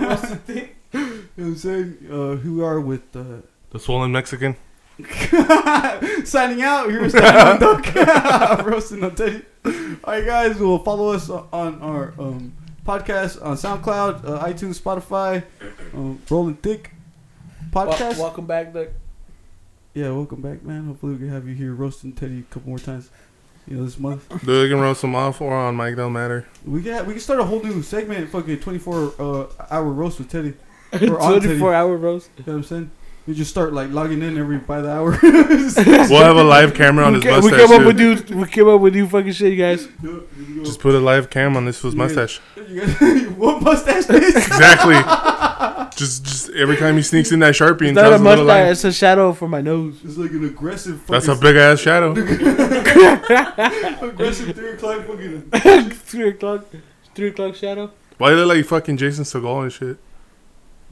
roasting 0.00 0.38
thick. 0.38 0.76
you 0.92 1.00
know 1.00 1.08
what 1.36 1.44
I'm 1.46 1.56
saying? 1.56 1.98
Uh, 2.10 2.34
who 2.36 2.56
we 2.56 2.62
are 2.64 2.80
with 2.80 3.02
uh, 3.14 3.42
The 3.70 3.78
swollen 3.78 4.10
Mexican. 4.12 4.56
Signing 6.24 6.62
out. 6.62 6.90
Here's 6.90 7.12
Diamond 7.12 7.60
Duck. 7.60 8.66
Roasting 8.66 9.04
on 9.04 9.14
Teddy. 9.14 9.42
All 9.64 9.72
right, 10.14 10.26
guys. 10.26 10.58
Well, 10.58 10.78
follow 10.80 11.12
us 11.12 11.30
on 11.30 11.80
our 11.80 12.12
um, 12.18 12.52
podcast 12.84 13.42
on 13.44 13.56
SoundCloud, 13.56 14.24
uh, 14.24 14.44
iTunes, 14.46 14.80
Spotify, 14.80 15.44
um, 15.94 16.20
Rolling 16.28 16.56
Thick 16.56 16.90
podcast. 17.70 18.00
Wel- 18.16 18.22
welcome 18.24 18.46
back, 18.46 18.74
Doug. 18.74 18.88
Yeah, 19.94 20.10
welcome 20.10 20.40
back, 20.40 20.62
man. 20.62 20.86
Hopefully, 20.86 21.12
we 21.12 21.18
can 21.18 21.28
have 21.30 21.48
you 21.48 21.54
here 21.54 21.74
roasting 21.74 22.12
Teddy 22.12 22.40
a 22.40 22.54
couple 22.54 22.68
more 22.68 22.78
times. 22.78 23.10
You 23.66 23.76
know, 23.76 23.84
this 23.84 23.98
month 23.98 24.28
Dude, 24.44 24.46
they 24.46 24.68
can 24.68 24.80
roast 24.80 25.02
them 25.02 25.14
off 25.14 25.40
or 25.40 25.52
on 25.52 25.76
Mike. 25.76 25.96
Don't 25.96 26.12
matter. 26.12 26.46
we 26.64 26.82
can 26.82 27.06
we 27.06 27.12
can 27.14 27.20
start 27.20 27.40
a 27.40 27.44
whole 27.44 27.62
new 27.62 27.82
segment, 27.82 28.28
fucking 28.30 28.58
twenty 28.60 28.78
four 28.78 29.12
uh, 29.18 29.46
hour 29.70 29.84
roast 29.84 30.18
with 30.18 30.30
Teddy. 30.30 30.54
Or 30.92 30.98
Teddy. 30.98 31.46
24 31.46 31.72
hour 31.72 31.96
roast. 31.96 32.30
You 32.36 32.44
know 32.46 32.52
what 32.54 32.58
I'm 32.58 32.64
saying? 32.64 32.90
We 33.26 33.34
just 33.34 33.50
start 33.50 33.72
like 33.72 33.90
logging 33.90 34.22
in 34.22 34.38
every 34.38 34.58
by 34.58 34.80
the 34.80 34.90
hour. 34.90 35.18
We'll 35.22 36.22
have 36.24 36.36
a 36.36 36.42
live 36.42 36.74
camera 36.74 37.04
on 37.04 37.12
we, 37.12 37.20
his 37.20 37.24
ca- 37.24 37.40
we 37.40 37.50
came 37.50 37.70
up 37.72 37.86
with 37.86 37.96
new. 37.96 38.40
We 38.40 38.48
came 38.48 38.66
up 38.68 38.80
with 38.80 38.94
new 38.94 39.06
fucking 39.06 39.32
shit, 39.32 39.52
you 39.52 39.58
guys. 39.58 39.86
Just 40.64 40.80
put 40.80 40.94
a 40.94 40.98
live 40.98 41.30
cam 41.30 41.56
on 41.56 41.64
this 41.66 41.78
fool's 41.78 41.94
mustache. 41.94 42.40
What 43.36 43.62
mustache 43.62 44.04
this? 44.06 44.36
Exactly. 44.36 44.96
Just, 45.96 46.24
just 46.24 46.50
every 46.50 46.76
time 46.76 46.96
he 46.96 47.02
sneaks 47.02 47.30
in 47.32 47.38
that 47.40 47.54
sharpie 47.54 47.82
It's 47.82 47.88
and 47.88 47.94
not 47.96 48.06
a 48.06 48.08
tells 48.10 48.20
a 48.20 48.24
mustache. 48.24 48.46
lie. 48.46 48.62
It's 48.68 48.84
a 48.84 48.92
shadow 48.92 49.32
for 49.32 49.48
my 49.48 49.60
nose. 49.60 50.00
It's 50.04 50.16
like 50.18 50.30
an 50.32 50.44
aggressive. 50.44 51.06
That's 51.06 51.28
a 51.28 51.34
big 51.36 51.56
ass 51.56 51.80
shadow. 51.80 52.12
aggressive 54.02 54.54
three 54.56 54.70
o'clock 54.72 55.06
fucking. 55.06 55.90
three 55.90 56.28
o'clock. 56.30 56.66
Three 57.14 57.28
o'clock 57.28 57.54
shadow. 57.54 57.90
Why 58.18 58.30
they 58.30 58.36
look 58.36 58.48
like 58.56 58.64
fucking 58.66 58.96
Jason 58.98 59.24
Segal 59.24 59.62
and 59.62 59.72
shit? 59.72 59.98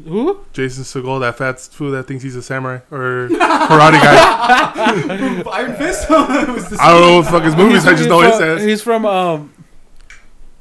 Who? 0.04 0.38
Jason 0.52 0.84
Segal, 0.84 1.20
that 1.20 1.37
fat 1.37 1.58
fool 1.61 1.90
that 1.90 2.04
thinks 2.06 2.22
he's 2.22 2.37
a 2.37 2.42
samurai 2.42 2.78
or 2.90 3.28
karate 3.28 4.00
guy. 4.00 5.42
Iron 5.52 5.74
Fist. 5.76 6.08
Was 6.11 6.78
I 6.78 6.90
don't 6.90 7.00
know 7.00 7.16
what 7.16 7.24
the 7.24 7.30
fuck 7.30 7.42
his 7.42 7.56
movies. 7.62 7.87
I 7.87 7.94
just 7.94 8.08
know 8.08 8.20
his 8.20 8.37
from, 8.37 8.44
ass. 8.44 8.62
He's 8.62 8.82
from 8.82 9.06
um, 9.06 9.52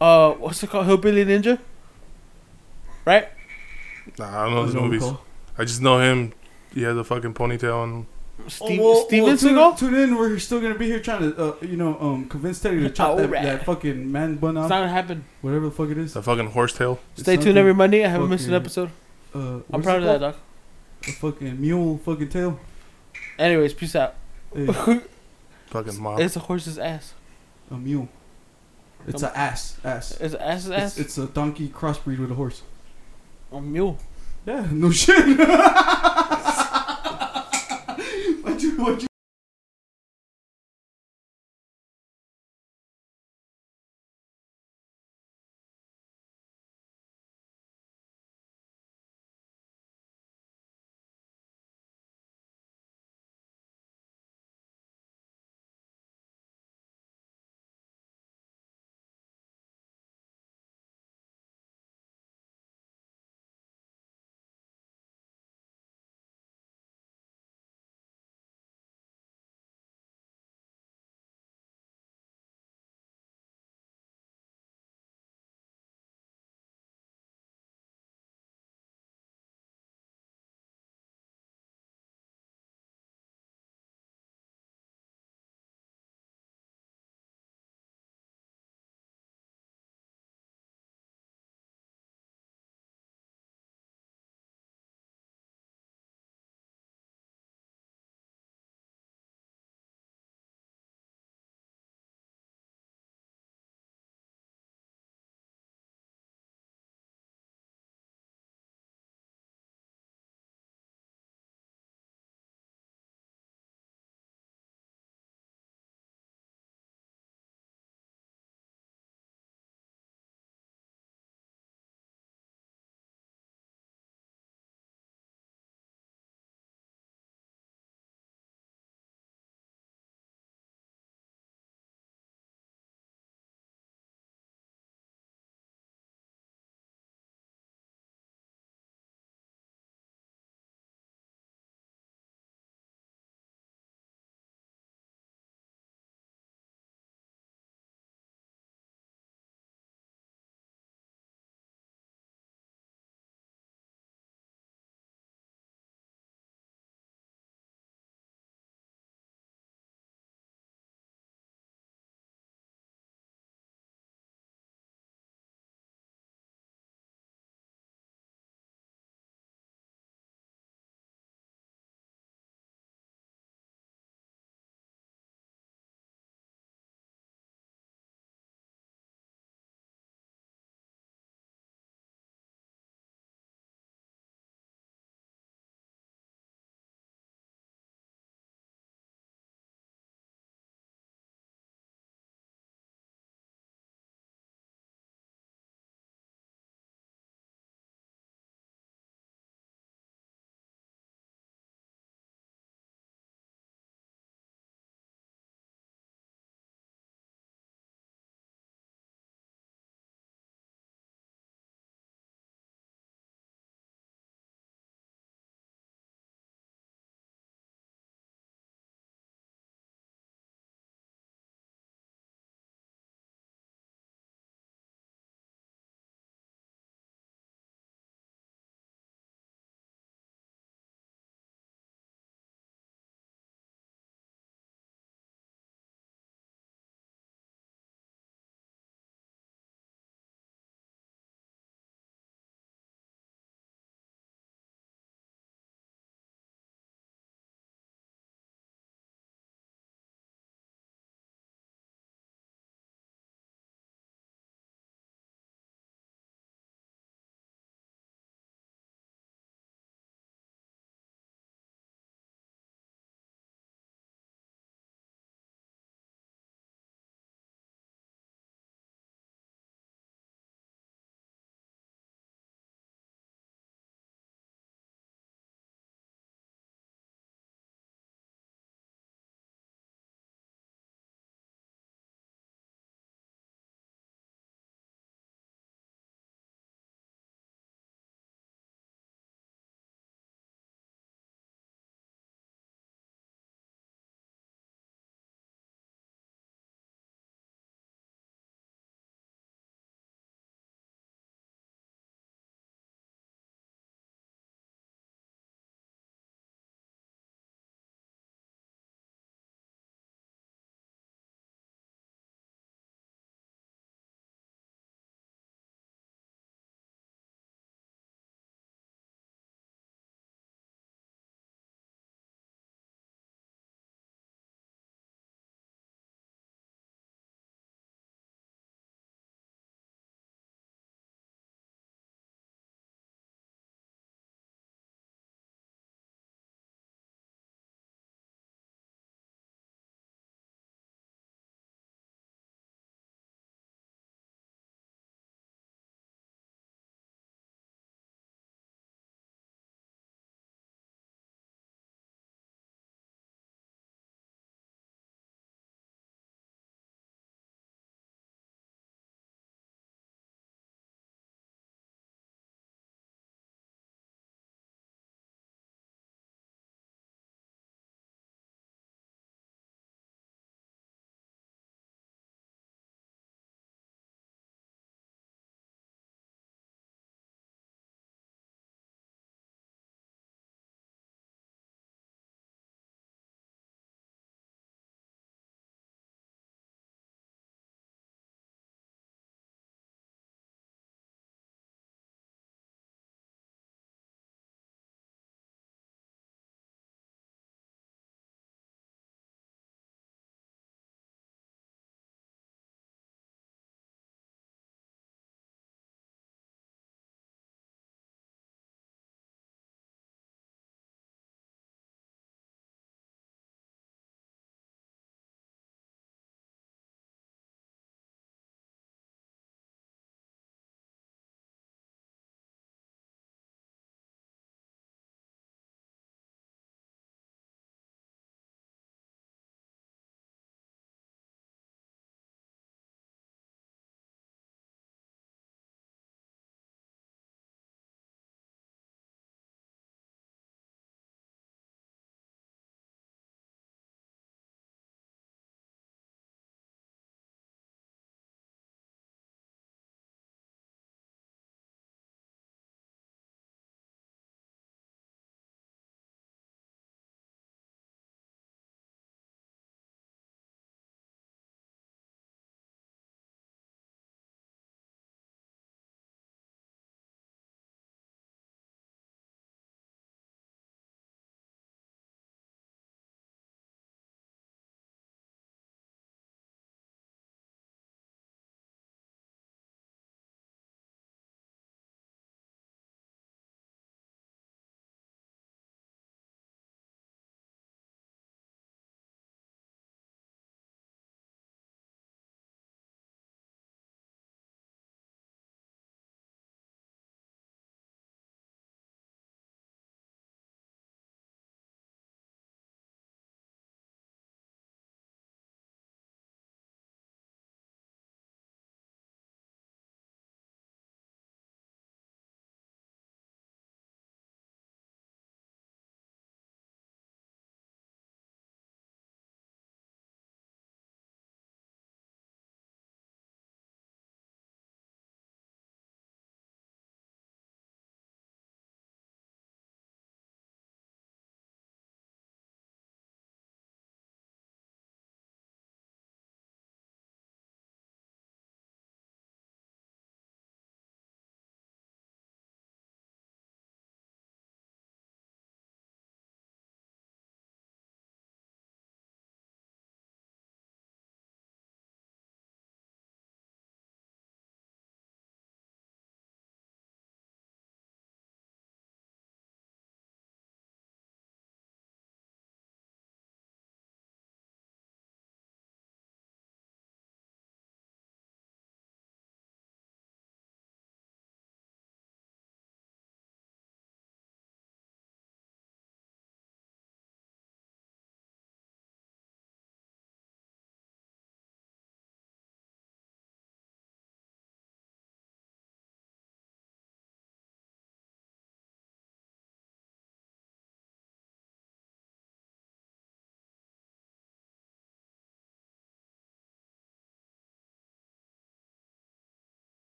uh, 0.00 0.32
what's 0.32 0.62
it 0.62 0.70
called? 0.70 0.86
Hillbilly 0.86 1.24
Ninja. 1.24 1.58
Right. 3.04 3.28
Nah, 4.18 4.40
I 4.40 4.44
don't 4.44 4.54
know 4.54 4.64
his 4.64 4.74
movies. 4.74 5.02
recall. 5.02 5.20
I 5.58 5.64
just 5.64 5.82
know 5.82 5.98
him. 6.00 6.32
He 6.72 6.82
has 6.82 6.96
a 6.96 7.04
fucking 7.04 7.34
ponytail 7.34 7.84
and 7.84 8.06
Steve, 8.48 8.80
Oh, 8.80 8.84
well, 8.84 9.04
Steven 9.06 9.24
well, 9.26 9.36
tune, 9.36 9.54
Seagal. 9.54 9.78
Tune 9.78 9.94
in. 9.94 10.16
We're 10.16 10.38
still 10.38 10.60
gonna 10.60 10.74
be 10.74 10.86
here 10.86 11.00
trying 11.00 11.32
to, 11.32 11.42
uh, 11.42 11.56
you 11.62 11.76
know, 11.76 11.98
um, 12.00 12.28
convince 12.28 12.60
Teddy 12.60 12.80
to 12.80 12.90
chop 12.90 13.16
that, 13.16 13.30
that 13.30 13.64
fucking 13.64 14.10
man 14.10 14.36
bun 14.36 14.56
It's 14.56 14.64
off, 14.64 14.70
not 14.70 14.80
gonna 14.80 14.88
happen. 14.92 15.24
whatever 15.40 15.66
the 15.66 15.70
fuck 15.70 15.88
it 15.90 15.98
is. 15.98 16.12
the 16.14 16.22
fucking 16.22 16.50
horsetail. 16.50 16.98
Stay 17.16 17.36
tuned 17.36 17.56
every 17.58 17.74
Monday. 17.74 18.04
I 18.04 18.08
haven't 18.08 18.28
missed 18.28 18.48
an 18.48 18.54
episode. 18.54 18.90
Uh, 19.34 19.60
I'm 19.72 19.82
proud 19.82 19.98
of 19.98 20.04
that, 20.04 20.20
called? 20.20 20.34
dog. 20.34 20.36
A 21.08 21.12
fucking 21.12 21.60
mule, 21.60 21.98
fucking 21.98 22.28
tail. 22.30 22.58
Anyways, 23.38 23.74
peace 23.74 23.94
out. 23.94 24.14
Hey, 24.54 24.66
Fucking 25.66 26.00
mob. 26.00 26.20
It's 26.20 26.36
a 26.36 26.40
horse's 26.40 26.78
ass. 26.78 27.12
a 27.70 27.74
mule. 27.76 28.08
It's 29.06 29.22
a 29.22 29.36
ass, 29.36 29.76
ass. 29.84 30.12
It's 30.20 30.34
an 30.34 30.40
ass's 30.40 30.70
ass. 30.70 30.98
it's 30.98 31.18
a 31.18 31.26
donkey 31.26 31.68
crossbreed 31.68 32.18
with 32.18 32.30
a 32.30 32.34
horse. 32.34 32.62
a 33.52 33.60
mule. 33.60 33.98
Yeah, 34.46 34.66
no 34.72 34.90
shit. 34.90 35.16
why'd 38.42 38.62
you, 38.62 38.76
why'd 38.76 39.02
you 39.02 39.05